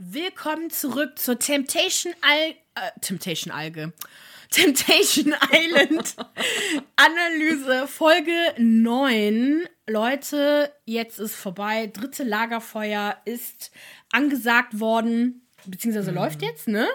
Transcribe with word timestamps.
Willkommen 0.00 0.70
zurück 0.70 1.18
zur 1.18 1.40
Temptation 1.40 2.14
Al 2.20 2.54
äh, 2.76 3.00
Temptation 3.00 3.52
Alge. 3.52 3.92
Temptation 4.52 5.34
Island 5.52 6.14
Analyse 6.94 7.88
Folge 7.88 8.54
9. 8.58 9.66
Leute, 9.88 10.72
jetzt 10.84 11.18
ist 11.18 11.34
vorbei. 11.34 11.88
Dritte 11.92 12.22
Lagerfeuer 12.22 13.20
ist 13.24 13.72
angesagt 14.12 14.78
worden, 14.78 15.48
beziehungsweise 15.66 16.12
mhm. 16.12 16.18
läuft 16.18 16.42
jetzt, 16.42 16.68
ne? 16.68 16.86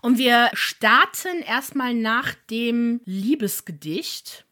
Und 0.00 0.16
wir 0.16 0.48
starten 0.54 1.42
erstmal 1.42 1.92
nach 1.92 2.32
dem 2.48 3.02
Liebesgedicht. 3.04 4.46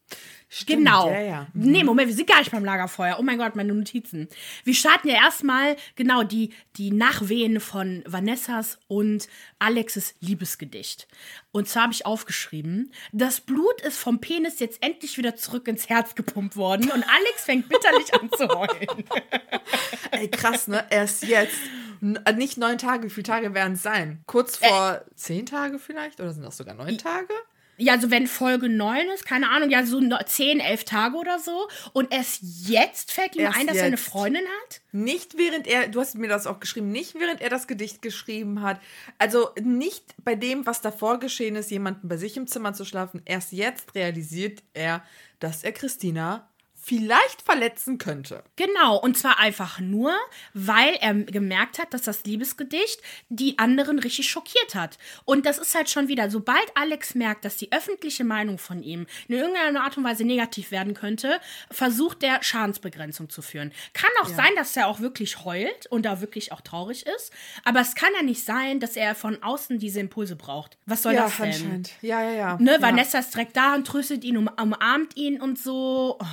Stimmt, 0.56 0.84
genau. 0.84 1.10
Ja, 1.10 1.20
ja. 1.20 1.46
Mhm. 1.52 1.72
Nee, 1.72 1.82
Moment, 1.82 2.06
wir 2.06 2.14
sind 2.14 2.28
gar 2.28 2.38
nicht 2.38 2.52
beim 2.52 2.64
Lagerfeuer. 2.64 3.16
Oh 3.18 3.22
mein 3.22 3.38
Gott, 3.38 3.56
meine 3.56 3.74
Notizen. 3.74 4.28
Wir 4.62 4.74
starten 4.74 5.08
ja 5.08 5.16
erstmal, 5.16 5.74
genau, 5.96 6.22
die, 6.22 6.50
die 6.76 6.92
Nachwehen 6.92 7.58
von 7.58 8.04
Vanessas 8.06 8.78
und 8.86 9.26
Alexes 9.58 10.14
Liebesgedicht. 10.20 11.08
Und 11.50 11.68
zwar 11.68 11.84
habe 11.84 11.92
ich 11.92 12.06
aufgeschrieben, 12.06 12.92
das 13.10 13.40
Blut 13.40 13.80
ist 13.80 13.98
vom 13.98 14.20
Penis 14.20 14.60
jetzt 14.60 14.80
endlich 14.80 15.18
wieder 15.18 15.34
zurück 15.34 15.66
ins 15.66 15.88
Herz 15.88 16.14
gepumpt 16.14 16.54
worden 16.54 16.88
und 16.92 17.02
Alex 17.02 17.44
fängt 17.44 17.68
bitterlich 17.68 18.14
an 18.14 18.30
zu 18.30 18.48
heulen. 18.48 19.04
Ey, 20.12 20.28
krass, 20.28 20.68
ne? 20.68 20.86
Erst 20.88 21.24
jetzt. 21.24 21.58
Äh, 22.00 22.32
nicht 22.34 22.58
neun 22.58 22.78
Tage, 22.78 23.06
wie 23.06 23.10
viele 23.10 23.24
Tage 23.24 23.54
werden 23.54 23.72
es 23.72 23.82
sein? 23.82 24.22
Kurz 24.26 24.58
vor 24.58 25.02
äh, 25.04 25.14
zehn 25.16 25.46
Tage 25.46 25.80
vielleicht? 25.80 26.20
Oder 26.20 26.32
sind 26.32 26.44
das 26.44 26.56
sogar 26.56 26.74
neun 26.74 26.96
Tage? 26.96 27.34
Ja, 27.76 27.94
also 27.94 28.10
wenn 28.10 28.26
Folge 28.26 28.68
9 28.68 29.08
ist, 29.14 29.26
keine 29.26 29.50
Ahnung, 29.50 29.70
ja, 29.70 29.84
so 29.84 30.00
10, 30.00 30.60
11 30.60 30.84
Tage 30.84 31.16
oder 31.16 31.38
so. 31.38 31.68
Und 31.92 32.12
erst 32.12 32.40
jetzt 32.42 33.12
fällt 33.12 33.34
ihm 33.36 33.42
erst 33.42 33.58
ein, 33.58 33.66
dass 33.66 33.76
jetzt. 33.76 33.82
er 33.82 33.86
eine 33.88 33.96
Freundin 33.96 34.44
hat? 34.44 34.80
Nicht 34.92 35.36
während 35.36 35.66
er, 35.66 35.88
du 35.88 36.00
hast 36.00 36.16
mir 36.16 36.28
das 36.28 36.46
auch 36.46 36.60
geschrieben, 36.60 36.92
nicht 36.92 37.14
während 37.14 37.40
er 37.40 37.50
das 37.50 37.66
Gedicht 37.66 38.02
geschrieben 38.02 38.62
hat. 38.62 38.80
Also 39.18 39.50
nicht 39.60 40.14
bei 40.24 40.34
dem, 40.34 40.66
was 40.66 40.80
davor 40.80 41.18
geschehen 41.18 41.56
ist, 41.56 41.70
jemanden 41.70 42.08
bei 42.08 42.16
sich 42.16 42.36
im 42.36 42.46
Zimmer 42.46 42.74
zu 42.74 42.84
schlafen. 42.84 43.22
Erst 43.24 43.52
jetzt 43.52 43.94
realisiert 43.94 44.62
er, 44.72 45.02
dass 45.40 45.64
er 45.64 45.72
Christina 45.72 46.48
vielleicht 46.84 47.40
verletzen 47.40 47.96
könnte. 47.96 48.44
Genau, 48.56 48.98
und 48.98 49.16
zwar 49.16 49.38
einfach 49.38 49.80
nur, 49.80 50.14
weil 50.52 50.94
er 51.00 51.14
gemerkt 51.14 51.78
hat, 51.78 51.94
dass 51.94 52.02
das 52.02 52.24
Liebesgedicht 52.24 53.00
die 53.30 53.58
anderen 53.58 53.98
richtig 53.98 54.28
schockiert 54.28 54.74
hat. 54.74 54.98
Und 55.24 55.46
das 55.46 55.56
ist 55.56 55.74
halt 55.74 55.88
schon 55.88 56.08
wieder, 56.08 56.30
sobald 56.30 56.64
Alex 56.74 57.14
merkt, 57.14 57.46
dass 57.46 57.56
die 57.56 57.72
öffentliche 57.72 58.24
Meinung 58.24 58.58
von 58.58 58.82
ihm 58.82 59.06
in 59.28 59.36
irgendeiner 59.36 59.82
Art 59.82 59.96
und 59.96 60.04
Weise 60.04 60.24
negativ 60.24 60.70
werden 60.72 60.92
könnte, 60.92 61.40
versucht 61.70 62.22
er 62.22 62.42
Schadensbegrenzung 62.42 63.30
zu 63.30 63.40
führen. 63.40 63.72
Kann 63.94 64.10
auch 64.22 64.28
ja. 64.28 64.36
sein, 64.36 64.50
dass 64.56 64.76
er 64.76 64.88
auch 64.88 65.00
wirklich 65.00 65.42
heult 65.42 65.86
und 65.86 66.04
da 66.04 66.20
wirklich 66.20 66.52
auch 66.52 66.60
traurig 66.60 67.06
ist, 67.06 67.32
aber 67.64 67.80
es 67.80 67.94
kann 67.94 68.10
ja 68.14 68.22
nicht 68.22 68.44
sein, 68.44 68.78
dass 68.78 68.96
er 68.96 69.14
von 69.14 69.42
außen 69.42 69.78
diese 69.78 70.00
Impulse 70.00 70.36
braucht. 70.36 70.76
Was 70.84 71.02
soll 71.02 71.14
ja, 71.14 71.24
das 71.24 71.36
denn? 71.38 71.46
Anscheinend. 71.46 71.90
Ja, 72.02 72.22
ja, 72.22 72.32
ja. 72.32 72.56
Ne, 72.60 72.72
ja. 72.72 72.82
Vanessa 72.82 73.18
ist 73.20 73.32
direkt 73.32 73.56
da 73.56 73.74
und 73.74 73.86
tröstet 73.86 74.22
ihn, 74.22 74.36
um, 74.36 74.48
umarmt 74.60 75.16
ihn 75.16 75.40
und 75.40 75.58
so. 75.58 76.18
Oh. 76.20 76.26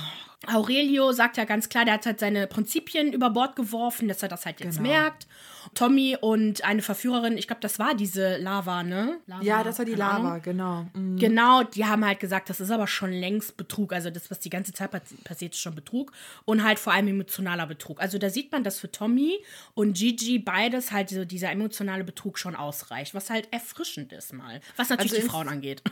Aurelio 0.46 1.12
sagt 1.12 1.36
ja 1.36 1.44
ganz 1.44 1.68
klar, 1.68 1.84
der 1.84 1.94
hat 1.94 2.06
halt 2.06 2.20
seine 2.20 2.46
Prinzipien 2.46 3.12
über 3.12 3.30
Bord 3.30 3.54
geworfen, 3.56 4.08
dass 4.08 4.22
er 4.22 4.28
das 4.28 4.44
halt 4.44 4.60
jetzt 4.60 4.78
genau. 4.78 4.90
merkt. 4.90 5.26
Tommy 5.74 6.16
und 6.20 6.64
eine 6.64 6.82
Verführerin, 6.82 7.38
ich 7.38 7.46
glaube, 7.46 7.60
das 7.60 7.78
war 7.78 7.94
diese 7.94 8.36
Lava, 8.38 8.82
ne? 8.82 9.20
Lava, 9.26 9.42
ja, 9.42 9.62
das 9.62 9.78
war 9.78 9.84
die 9.84 9.94
Lava, 9.94 10.38
genau. 10.38 10.86
Mhm. 10.94 11.16
Genau, 11.18 11.62
die 11.62 11.84
haben 11.86 12.04
halt 12.04 12.18
gesagt, 12.18 12.50
das 12.50 12.60
ist 12.60 12.70
aber 12.72 12.88
schon 12.88 13.12
längst 13.12 13.56
Betrug. 13.56 13.92
Also 13.92 14.10
das, 14.10 14.30
was 14.30 14.40
die 14.40 14.50
ganze 14.50 14.72
Zeit 14.72 14.90
passiert, 15.22 15.54
ist 15.54 15.60
schon 15.60 15.76
Betrug. 15.76 16.12
Und 16.44 16.64
halt 16.64 16.80
vor 16.80 16.92
allem 16.92 17.06
emotionaler 17.06 17.66
Betrug. 17.66 18.00
Also 18.00 18.18
da 18.18 18.28
sieht 18.28 18.50
man, 18.50 18.64
dass 18.64 18.80
für 18.80 18.90
Tommy 18.90 19.38
und 19.74 19.96
Gigi 19.96 20.38
beides 20.40 20.90
halt 20.90 21.10
so 21.10 21.24
dieser 21.24 21.50
emotionale 21.52 22.02
Betrug 22.02 22.38
schon 22.38 22.56
ausreicht. 22.56 23.14
Was 23.14 23.30
halt 23.30 23.48
erfrischend 23.52 24.12
ist 24.12 24.32
mal. 24.32 24.60
Was 24.76 24.88
natürlich 24.88 25.12
also 25.12 25.22
die 25.22 25.30
Frauen 25.30 25.48
angeht. 25.48 25.82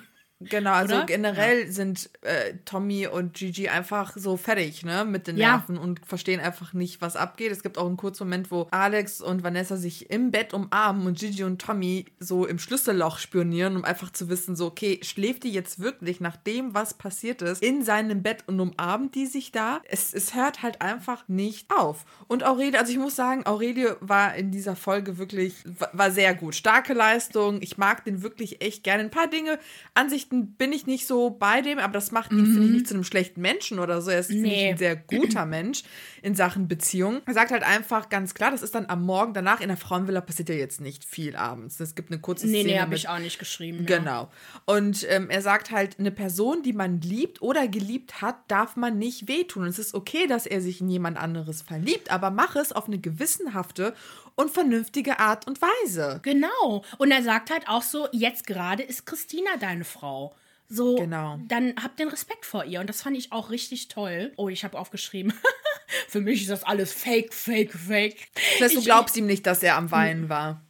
Genau, 0.40 0.72
also 0.72 0.96
Oder? 0.96 1.06
generell 1.06 1.66
ja. 1.66 1.72
sind 1.72 2.08
äh, 2.22 2.54
Tommy 2.64 3.06
und 3.06 3.34
Gigi 3.34 3.68
einfach 3.68 4.16
so 4.16 4.38
fertig, 4.38 4.84
ne, 4.84 5.04
mit 5.04 5.26
den 5.26 5.36
Nerven 5.36 5.76
ja. 5.76 5.82
und 5.82 6.00
verstehen 6.06 6.40
einfach 6.40 6.72
nicht, 6.72 7.02
was 7.02 7.14
abgeht. 7.14 7.52
Es 7.52 7.62
gibt 7.62 7.76
auch 7.76 7.86
einen 7.86 7.98
kurzen 7.98 8.24
Moment, 8.24 8.50
wo 8.50 8.66
Alex 8.70 9.20
und 9.20 9.44
Vanessa 9.44 9.76
sich 9.76 10.10
im 10.10 10.30
Bett 10.30 10.54
umarmen 10.54 11.06
und 11.06 11.18
Gigi 11.18 11.44
und 11.44 11.60
Tommy 11.60 12.06
so 12.18 12.46
im 12.46 12.58
Schlüsselloch 12.58 13.18
spionieren, 13.18 13.76
um 13.76 13.84
einfach 13.84 14.10
zu 14.12 14.30
wissen, 14.30 14.56
so, 14.56 14.66
okay, 14.66 14.98
schläft 15.02 15.44
die 15.44 15.52
jetzt 15.52 15.80
wirklich 15.80 16.20
nach 16.20 16.36
dem, 16.36 16.72
was 16.72 16.94
passiert 16.94 17.42
ist, 17.42 17.62
in 17.62 17.84
seinem 17.84 18.22
Bett 18.22 18.44
und 18.46 18.58
umarmt 18.60 19.14
die 19.14 19.26
sich 19.26 19.52
da? 19.52 19.82
Es, 19.88 20.14
es 20.14 20.34
hört 20.34 20.62
halt 20.62 20.80
einfach 20.80 21.28
nicht 21.28 21.70
auf. 21.70 22.06
Und 22.28 22.44
Aurelie, 22.44 22.78
also 22.78 22.92
ich 22.92 22.98
muss 22.98 23.14
sagen, 23.14 23.44
Aurelie 23.44 23.96
war 24.00 24.34
in 24.34 24.50
dieser 24.50 24.74
Folge 24.74 25.18
wirklich, 25.18 25.54
war 25.92 26.10
sehr 26.10 26.34
gut. 26.34 26.54
Starke 26.54 26.94
Leistung. 26.94 27.60
Ich 27.60 27.76
mag 27.76 28.04
den 28.04 28.22
wirklich 28.22 28.62
echt 28.62 28.84
gerne. 28.84 29.02
Ein 29.02 29.10
paar 29.10 29.26
Dinge, 29.26 29.58
Ansichten 29.94 30.29
Ansichten 30.30 30.54
bin 30.56 30.72
ich 30.72 30.86
nicht 30.86 31.06
so 31.06 31.30
bei 31.30 31.60
dem, 31.60 31.78
aber 31.78 31.92
das 31.92 32.12
macht 32.12 32.32
ihn, 32.32 32.38
mhm. 32.38 32.52
finde 32.52 32.66
ich, 32.66 32.72
nicht 32.72 32.88
zu 32.88 32.94
einem 32.94 33.04
schlechten 33.04 33.40
Menschen 33.40 33.78
oder 33.78 34.00
so. 34.00 34.10
Er 34.10 34.20
ist, 34.20 34.30
nee. 34.30 34.70
ein 34.70 34.76
sehr 34.76 34.96
guter 34.96 35.46
Mensch 35.46 35.82
in 36.22 36.34
Sachen 36.34 36.68
Beziehung. 36.68 37.20
Er 37.26 37.34
sagt 37.34 37.50
halt 37.50 37.62
einfach 37.62 38.08
ganz 38.08 38.34
klar, 38.34 38.50
das 38.50 38.62
ist 38.62 38.74
dann 38.74 38.86
am 38.86 39.04
Morgen 39.04 39.34
danach 39.34 39.60
in 39.60 39.68
der 39.68 39.76
Frauenvilla 39.76 40.20
passiert 40.20 40.48
ja 40.48 40.54
jetzt 40.54 40.80
nicht 40.80 41.04
viel 41.04 41.36
abends. 41.36 41.80
Es 41.80 41.94
gibt 41.94 42.10
eine 42.10 42.20
kurze 42.20 42.46
nee, 42.46 42.60
Szene. 42.60 42.64
Nee, 42.64 42.74
nee, 42.74 42.80
habe 42.80 42.94
ich 42.94 43.08
auch 43.08 43.18
nicht 43.18 43.38
geschrieben. 43.38 43.86
Genau. 43.86 44.22
Ja. 44.22 44.30
Und 44.66 45.06
ähm, 45.08 45.30
er 45.30 45.42
sagt 45.42 45.70
halt, 45.70 45.98
eine 45.98 46.10
Person, 46.10 46.62
die 46.62 46.72
man 46.72 47.00
liebt 47.00 47.42
oder 47.42 47.68
geliebt 47.68 48.22
hat, 48.22 48.36
darf 48.48 48.76
man 48.76 48.98
nicht 48.98 49.28
wehtun. 49.28 49.64
Und 49.64 49.68
es 49.68 49.78
ist 49.78 49.94
okay, 49.94 50.26
dass 50.26 50.46
er 50.46 50.60
sich 50.60 50.80
in 50.80 50.88
jemand 50.88 51.18
anderes 51.18 51.62
verliebt, 51.62 52.10
aber 52.10 52.30
mach 52.30 52.56
es 52.56 52.72
auf 52.72 52.86
eine 52.86 52.98
gewissenhafte 52.98 53.94
und 54.40 54.50
vernünftige 54.50 55.18
Art 55.18 55.46
und 55.46 55.60
Weise. 55.60 56.20
Genau. 56.22 56.82
Und 56.98 57.10
er 57.10 57.22
sagt 57.22 57.50
halt 57.50 57.68
auch 57.68 57.82
so, 57.82 58.08
jetzt 58.12 58.46
gerade 58.46 58.82
ist 58.82 59.06
Christina 59.06 59.50
deine 59.58 59.84
Frau. 59.84 60.34
So, 60.72 60.94
genau. 60.94 61.38
dann 61.48 61.74
habt 61.82 61.98
den 61.98 62.08
Respekt 62.08 62.46
vor 62.46 62.64
ihr. 62.64 62.78
Und 62.80 62.88
das 62.88 63.02
fand 63.02 63.16
ich 63.16 63.32
auch 63.32 63.50
richtig 63.50 63.88
toll. 63.88 64.32
Oh, 64.36 64.48
ich 64.48 64.62
habe 64.62 64.78
aufgeschrieben. 64.78 65.32
Für 66.08 66.20
mich 66.20 66.42
ist 66.42 66.50
das 66.50 66.62
alles 66.62 66.92
fake, 66.92 67.34
fake, 67.34 67.72
fake. 67.72 68.16
Das 68.60 68.70
heißt, 68.70 68.76
du 68.76 68.82
glaubst 68.82 69.16
ihm 69.16 69.26
nicht, 69.26 69.46
dass 69.46 69.64
er 69.64 69.76
am 69.76 69.90
Weinen 69.90 70.28
war. 70.28 70.62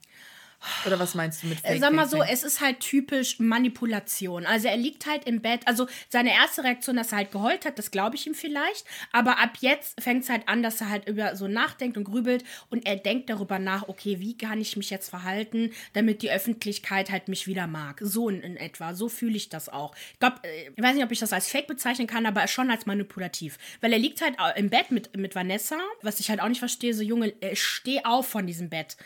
Oder 0.87 0.99
was 0.99 1.15
meinst 1.15 1.43
du 1.43 1.47
mit 1.47 1.61
Fake? 1.61 1.81
Sag 1.81 1.93
mal 1.93 2.09
so, 2.09 2.23
es 2.23 2.43
ist 2.43 2.61
halt 2.61 2.81
typisch 2.81 3.39
Manipulation. 3.39 4.45
Also 4.47 4.69
er 4.69 4.77
liegt 4.77 5.07
halt 5.07 5.25
im 5.27 5.41
Bett. 5.41 5.63
Also 5.67 5.87
seine 6.09 6.35
erste 6.35 6.65
Reaktion, 6.65 6.97
dass 6.97 7.13
er 7.13 7.19
halt 7.19 7.33
geheult 7.33 7.65
hat, 7.65 7.79
das 7.79 7.91
glaube 7.91 8.17
ich 8.17 8.27
ihm 8.27 8.35
vielleicht. 8.35 8.85
Aber 9.13 9.39
ab 9.39 9.59
jetzt 9.61 10.01
fängt 10.01 10.25
es 10.25 10.29
halt 10.29 10.49
an, 10.49 10.63
dass 10.63 10.81
er 10.81 10.91
halt 10.91 11.09
über 11.09 11.35
so 11.37 11.49
nachdenkt 11.49 11.97
und 11.97 12.05
grübelt 12.05 12.45
und 12.69 12.87
er 12.87 12.97
denkt 12.97 13.31
darüber 13.31 13.59
nach, 13.59 13.89
okay, 13.89 14.21
wie 14.21 14.37
kann 14.37 14.61
ich 14.61 14.77
mich 14.77 14.91
jetzt 14.91 15.09
verhalten, 15.09 15.71
damit 15.95 16.23
die 16.23 16.31
Öffentlichkeit 16.31 17.11
halt 17.11 17.29
mich 17.29 17.47
wieder 17.47 17.67
mag. 17.67 18.01
So 18.03 18.29
in, 18.29 18.43
in 18.43 18.57
etwa. 18.57 18.95
So 18.95 19.09
fühle 19.09 19.37
ich 19.37 19.49
das 19.49 19.69
auch. 19.69 19.95
Ich 20.13 20.19
glaube, 20.19 20.37
äh, 20.43 20.71
ich 20.77 20.83
weiß 20.83 20.95
nicht, 20.95 21.05
ob 21.05 21.13
ich 21.13 21.21
das 21.21 21.33
als 21.33 21.49
Fake 21.49 21.69
bezeichnen 21.69 22.07
kann, 22.07 22.27
aber 22.27 22.47
schon 22.49 22.71
als 22.71 22.85
manipulativ. 22.85 23.59
Weil 23.81 23.93
er 23.93 23.99
liegt 23.99 24.21
halt 24.21 24.37
im 24.57 24.69
Bett 24.69 24.91
mit, 24.91 25.17
mit 25.17 25.35
Vanessa, 25.35 25.79
was 26.03 26.21
ich 26.21 26.29
halt 26.29 26.41
auch 26.41 26.49
nicht 26.49 26.59
verstehe, 26.59 26.93
so 26.93 27.03
Junge, 27.03 27.33
steh 27.55 28.05
auf 28.05 28.29
von 28.29 28.47
diesem 28.47 28.69
Bett 28.69 28.97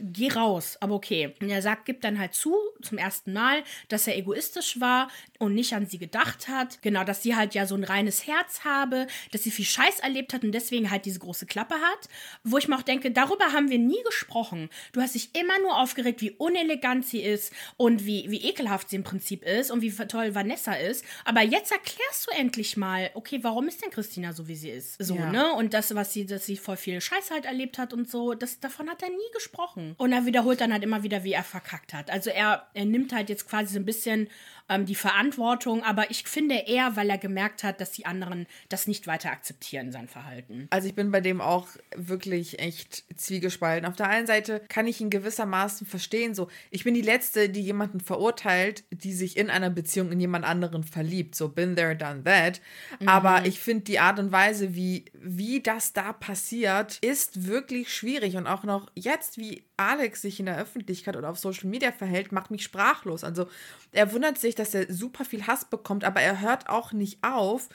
geh 0.00 0.28
raus, 0.28 0.76
aber 0.80 0.94
okay. 0.94 1.34
Und 1.40 1.50
er 1.50 1.60
sagt, 1.60 1.86
gibt 1.86 2.04
dann 2.04 2.18
halt 2.18 2.34
zu, 2.34 2.54
zum 2.82 2.98
ersten 2.98 3.32
Mal, 3.32 3.64
dass 3.88 4.06
er 4.06 4.16
egoistisch 4.16 4.80
war 4.80 5.08
und 5.38 5.54
nicht 5.54 5.72
an 5.74 5.86
sie 5.86 5.98
gedacht 5.98 6.48
hat. 6.48 6.80
Genau, 6.82 7.02
dass 7.04 7.22
sie 7.22 7.34
halt 7.34 7.54
ja 7.54 7.66
so 7.66 7.74
ein 7.74 7.82
reines 7.82 8.26
Herz 8.26 8.64
habe, 8.64 9.08
dass 9.32 9.42
sie 9.42 9.50
viel 9.50 9.64
Scheiß 9.64 10.00
erlebt 10.00 10.34
hat 10.34 10.44
und 10.44 10.52
deswegen 10.52 10.90
halt 10.90 11.04
diese 11.04 11.18
große 11.18 11.46
Klappe 11.46 11.74
hat. 11.74 12.08
Wo 12.44 12.58
ich 12.58 12.68
mir 12.68 12.76
auch 12.76 12.82
denke, 12.82 13.10
darüber 13.10 13.52
haben 13.52 13.70
wir 13.70 13.78
nie 13.78 14.02
gesprochen. 14.04 14.70
Du 14.92 15.00
hast 15.00 15.16
dich 15.16 15.34
immer 15.34 15.58
nur 15.60 15.76
aufgeregt, 15.78 16.20
wie 16.20 16.30
unelegant 16.30 17.04
sie 17.04 17.20
ist 17.20 17.52
und 17.76 18.06
wie, 18.06 18.30
wie 18.30 18.48
ekelhaft 18.48 18.88
sie 18.88 18.96
im 18.96 19.04
Prinzip 19.04 19.42
ist 19.42 19.70
und 19.70 19.82
wie 19.82 19.90
toll 19.90 20.34
Vanessa 20.34 20.74
ist. 20.74 21.04
Aber 21.24 21.42
jetzt 21.42 21.72
erklärst 21.72 22.26
du 22.26 22.30
endlich 22.38 22.76
mal, 22.76 23.10
okay, 23.14 23.40
warum 23.42 23.66
ist 23.66 23.82
denn 23.82 23.90
Christina 23.90 24.32
so, 24.32 24.46
wie 24.46 24.54
sie 24.54 24.70
ist? 24.70 25.02
So, 25.02 25.16
ja. 25.16 25.30
ne? 25.32 25.52
Und 25.54 25.74
das, 25.74 25.92
was 25.94 26.12
sie, 26.12 26.24
dass 26.24 26.46
sie 26.46 26.56
voll 26.56 26.76
viel 26.76 27.00
Scheiß 27.00 27.32
halt 27.32 27.46
erlebt 27.46 27.78
hat 27.78 27.92
und 27.92 28.08
so, 28.08 28.34
das, 28.34 28.60
davon 28.60 28.88
hat 28.88 29.02
er 29.02 29.10
nie 29.10 29.16
gesprochen 29.32 29.71
gesprochen. 29.72 29.94
Und 29.98 30.12
er 30.12 30.26
wiederholt 30.26 30.60
dann 30.60 30.72
halt 30.72 30.82
immer 30.82 31.02
wieder, 31.02 31.24
wie 31.24 31.32
er 31.32 31.42
verkackt 31.42 31.92
hat. 31.92 32.10
Also 32.10 32.30
er, 32.30 32.66
er 32.74 32.84
nimmt 32.84 33.12
halt 33.12 33.28
jetzt 33.28 33.48
quasi 33.48 33.74
so 33.74 33.80
ein 33.80 33.84
bisschen 33.84 34.28
ähm, 34.68 34.86
die 34.86 34.94
Verantwortung, 34.94 35.82
aber 35.82 36.10
ich 36.10 36.24
finde 36.24 36.54
eher, 36.66 36.96
weil 36.96 37.10
er 37.10 37.18
gemerkt 37.18 37.64
hat, 37.64 37.80
dass 37.80 37.92
die 37.92 38.06
anderen 38.06 38.46
das 38.68 38.86
nicht 38.86 39.06
weiter 39.06 39.30
akzeptieren, 39.30 39.92
sein 39.92 40.08
Verhalten. 40.08 40.66
Also 40.70 40.88
ich 40.88 40.94
bin 40.94 41.10
bei 41.10 41.20
dem 41.20 41.40
auch 41.40 41.68
wirklich 41.96 42.58
echt 42.58 43.04
zwiegespalten. 43.16 43.88
Auf 43.88 43.96
der 43.96 44.08
einen 44.08 44.26
Seite 44.26 44.62
kann 44.68 44.86
ich 44.86 45.00
ihn 45.00 45.10
gewissermaßen 45.10 45.86
verstehen, 45.86 46.34
so 46.34 46.48
ich 46.70 46.84
bin 46.84 46.94
die 46.94 47.02
Letzte, 47.02 47.48
die 47.48 47.60
jemanden 47.60 48.00
verurteilt, 48.00 48.84
die 48.90 49.12
sich 49.12 49.36
in 49.36 49.50
einer 49.50 49.70
Beziehung 49.70 50.12
in 50.12 50.20
jemand 50.20 50.44
anderen 50.44 50.84
verliebt. 50.84 51.34
So 51.34 51.48
been 51.48 51.76
there, 51.76 51.96
done 51.96 52.24
that. 52.24 52.60
Mhm. 53.00 53.08
Aber 53.08 53.46
ich 53.46 53.60
finde 53.60 53.84
die 53.84 53.98
Art 53.98 54.18
und 54.18 54.32
Weise, 54.32 54.74
wie, 54.74 55.04
wie 55.12 55.60
das 55.60 55.92
da 55.92 56.12
passiert, 56.12 56.98
ist 56.98 57.46
wirklich 57.46 57.92
schwierig. 57.92 58.36
Und 58.36 58.46
auch 58.46 58.64
noch 58.64 58.90
jetzt, 58.94 59.38
wie 59.38 59.61
Alex 59.76 60.22
sich 60.22 60.38
in 60.38 60.46
der 60.46 60.58
Öffentlichkeit 60.58 61.16
oder 61.16 61.30
auf 61.30 61.38
Social 61.38 61.68
Media 61.68 61.92
verhält, 61.92 62.32
macht 62.32 62.50
mich 62.50 62.62
sprachlos. 62.62 63.24
Also 63.24 63.48
er 63.92 64.12
wundert 64.12 64.38
sich, 64.38 64.54
dass 64.54 64.74
er 64.74 64.92
super 64.92 65.24
viel 65.24 65.46
Hass 65.46 65.64
bekommt, 65.64 66.04
aber 66.04 66.20
er 66.20 66.40
hört 66.40 66.68
auch 66.68 66.92
nicht 66.92 67.18
auf, 67.22 67.68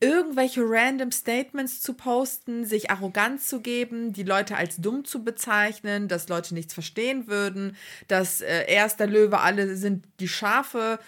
irgendwelche 0.00 0.62
random 0.64 1.12
Statements 1.12 1.80
zu 1.80 1.94
posten, 1.94 2.64
sich 2.64 2.90
arrogant 2.90 3.40
zu 3.42 3.60
geben, 3.60 4.12
die 4.12 4.22
Leute 4.22 4.56
als 4.56 4.76
dumm 4.76 5.04
zu 5.04 5.24
bezeichnen, 5.24 6.08
dass 6.08 6.28
Leute 6.28 6.54
nichts 6.54 6.74
verstehen 6.74 7.26
würden, 7.26 7.76
dass 8.08 8.40
äh, 8.40 8.64
er 8.66 8.86
ist 8.86 8.96
der 8.96 9.06
Löwe, 9.06 9.40
alle 9.40 9.76
sind 9.76 10.06
die 10.20 10.28
Schafe. 10.28 10.98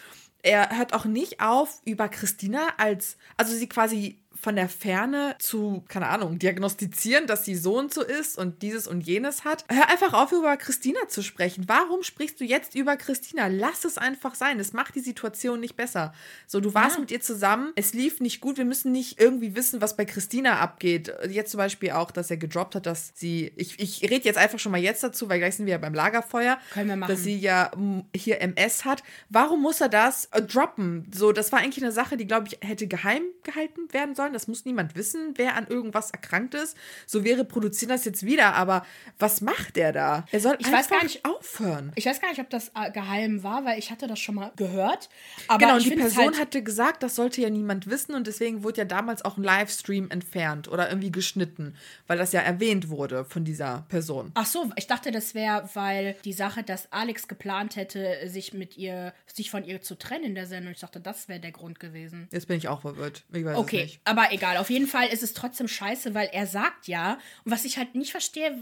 Er 0.43 0.77
hört 0.79 0.95
auch 0.95 1.05
nicht 1.05 1.41
auf, 1.41 1.81
über 1.85 2.09
Christina 2.09 2.69
als, 2.79 3.17
also 3.37 3.55
sie 3.55 3.69
quasi 3.69 4.19
von 4.41 4.57
der 4.57 4.69
Ferne 4.69 5.35
zu, 5.39 5.85
keine 5.89 6.09
Ahnung, 6.09 6.39
diagnostizieren, 6.39 7.27
dass 7.27 7.45
sie 7.45 7.57
so 7.57 7.79
und 7.79 7.93
so 7.93 8.03
ist 8.03 8.39
und 8.39 8.63
dieses 8.63 8.87
und 8.87 9.01
jenes 9.01 9.45
hat. 9.45 9.65
Hör 9.69 9.89
einfach 9.89 10.13
auf, 10.13 10.33
über 10.33 10.57
Christina 10.57 11.01
zu 11.09 11.23
sprechen. 11.23 11.65
Warum 11.67 12.03
sprichst 12.03 12.41
du 12.41 12.45
jetzt 12.45 12.75
über 12.75 12.97
Christina? 12.97 13.47
Lass 13.47 13.85
es 13.85 13.99
einfach 13.99 14.35
sein. 14.35 14.61
Es 14.61 14.73
macht 14.73 14.95
die 14.95 15.01
Situation 15.01 15.61
nicht 15.61 15.77
besser. 15.77 16.13
So, 16.47 16.61
du 16.61 16.75
warst 16.75 16.97
ja. 16.97 17.01
mit 17.01 17.11
ihr 17.11 17.21
zusammen, 17.21 17.73
es 17.77 17.95
lief 17.95 18.21
nicht 18.21 18.41
gut. 18.41 18.59
Wir 18.59 18.65
müssen 18.65 18.93
nicht 18.93 19.21
irgendwie 19.21 19.57
wissen, 19.57 19.81
was 19.81 19.97
bei 19.97 20.05
Christina 20.05 20.59
abgeht. 20.59 21.13
Jetzt 21.29 21.51
zum 21.53 21.59
Beispiel 21.59 21.93
auch, 21.93 22.11
dass 22.11 22.31
er 22.31 22.37
gedroppt 22.37 22.75
hat, 22.75 22.87
dass 22.87 23.13
sie, 23.15 23.53
ich, 23.57 23.79
ich 23.79 24.03
rede 24.03 24.25
jetzt 24.25 24.39
einfach 24.39 24.59
schon 24.59 24.73
mal 24.73 24.81
jetzt 24.81 25.03
dazu, 25.03 25.29
weil 25.29 25.39
gleich 25.39 25.57
sind 25.57 25.67
wir 25.67 25.73
ja 25.73 25.79
beim 25.79 25.95
Lagerfeuer, 25.95 26.59
Können 26.73 26.89
wir 26.89 26.97
machen. 26.97 27.11
dass 27.11 27.23
sie 27.23 27.39
ja 27.39 27.71
hier 28.15 28.41
MS 28.41 28.85
hat. 28.85 29.03
Warum 29.29 29.63
muss 29.63 29.81
er 29.81 29.89
das 29.89 30.27
äh, 30.27 30.43
droppen? 30.43 31.11
So, 31.15 31.33
das 31.33 31.53
war 31.53 31.61
eigentlich 31.61 31.83
eine 31.83 31.93
Sache, 31.93 32.17
die, 32.17 32.27
glaube 32.27 32.49
ich, 32.49 32.59
hätte 32.67 32.87
geheim 32.87 33.23
gehalten 33.43 33.93
werden 33.93 34.15
sollen 34.15 34.26
sollen. 34.27 34.33
Das 34.33 34.49
muss 34.49 34.65
niemand 34.65 34.97
wissen, 34.97 35.35
wer 35.37 35.57
an 35.57 35.67
irgendwas 35.67 36.11
erkrankt 36.11 36.55
ist. 36.55 36.77
So 37.07 37.25
wäre 37.25 37.45
produzieren 37.45 37.91
das 37.91 38.05
jetzt 38.05 38.25
wieder, 38.25 38.55
aber 38.55 38.85
was 39.19 39.41
macht 39.41 39.77
der 39.77 39.93
da? 39.93 40.27
Er 40.31 40.41
soll 40.41 40.57
ich 40.59 40.67
einfach 40.67 40.79
weiß 40.79 40.89
gar 40.89 41.03
nicht 41.03 41.25
aufhören. 41.25 41.93
Ich 41.95 42.07
weiß 42.07 42.21
gar 42.21 42.31
nicht, 42.31 42.41
ob 42.41 42.51
das 42.51 42.73
äh, 42.75 42.91
geheim 42.91 43.43
war, 43.43 43.65
weil 43.65 43.79
ich 43.79 43.91
hatte 43.91 44.07
das 44.07 44.19
schon 44.19 44.35
mal 44.35 44.53
gehört. 44.57 45.09
Aber 45.49 45.59
genau, 45.59 45.77
und 45.77 45.85
die 45.85 45.91
Person 45.91 46.25
halt 46.25 46.41
hatte 46.41 46.63
gesagt, 46.63 47.03
das 47.03 47.17
sollte 47.17 47.41
ja 47.41 47.51
niemand 47.51 47.89
wissen 47.89 48.15
und 48.15 48.27
deswegen 48.27 48.63
wurde 48.63 48.79
ja 48.79 48.85
damals 48.85 49.25
auch 49.25 49.37
ein 49.37 49.45
Livestream 49.45 50.11
entfernt 50.11 50.69
oder 50.69 50.89
irgendwie 50.89 51.13
geschnitten, 51.13 51.77
weil 52.07 52.19
das 52.19 52.33
ja 52.33 52.41
erwähnt 52.41 52.89
wurde 52.89 53.25
von 53.25 53.45
dieser 53.45 53.85
Person. 53.89 54.33
Ach 54.35 54.47
so, 54.47 54.71
ich 54.77 54.87
dachte, 54.87 55.11
das 55.11 55.35
wäre, 55.35 55.69
weil 55.75 56.17
die 56.25 56.33
Sache, 56.33 56.63
dass 56.63 56.93
Alex 56.93 57.29
geplant 57.29 57.77
hätte, 57.77 58.29
sich 58.29 58.53
mit 58.53 58.77
ihr, 58.77 59.13
sich 59.27 59.51
von 59.51 59.65
ihr 59.65 59.81
zu 59.83 59.97
trennen 59.97 60.25
in 60.25 60.35
der 60.35 60.47
Sendung. 60.47 60.73
Ich 60.73 60.81
dachte, 60.81 61.01
das 61.01 61.29
wäre 61.29 61.41
der 61.41 61.53
Grund 61.53 61.81
gewesen. 61.81 62.29
Jetzt 62.33 62.49
bin 62.49 62.57
ich 62.57 62.69
auch 62.69 62.81
verwirrt. 62.81 63.25
Ich 63.33 63.45
weiß 63.45 63.57
okay, 63.57 63.77
es 63.77 63.83
nicht. 63.85 64.01
Aber 64.17 64.33
egal, 64.33 64.57
auf 64.57 64.71
jeden 64.71 64.87
Fall 64.87 65.09
ist 65.09 65.23
es 65.23 65.35
trotzdem 65.35 65.69
scheiße, 65.69 66.15
weil 66.15 66.31
er 66.33 66.47
sagt 66.47 66.89
ja, 66.89 67.19
und 67.45 67.53
was 67.53 67.67
ich 67.67 67.77
halt 67.77 67.95
nicht 67.95 68.13
verstehe, 68.13 68.59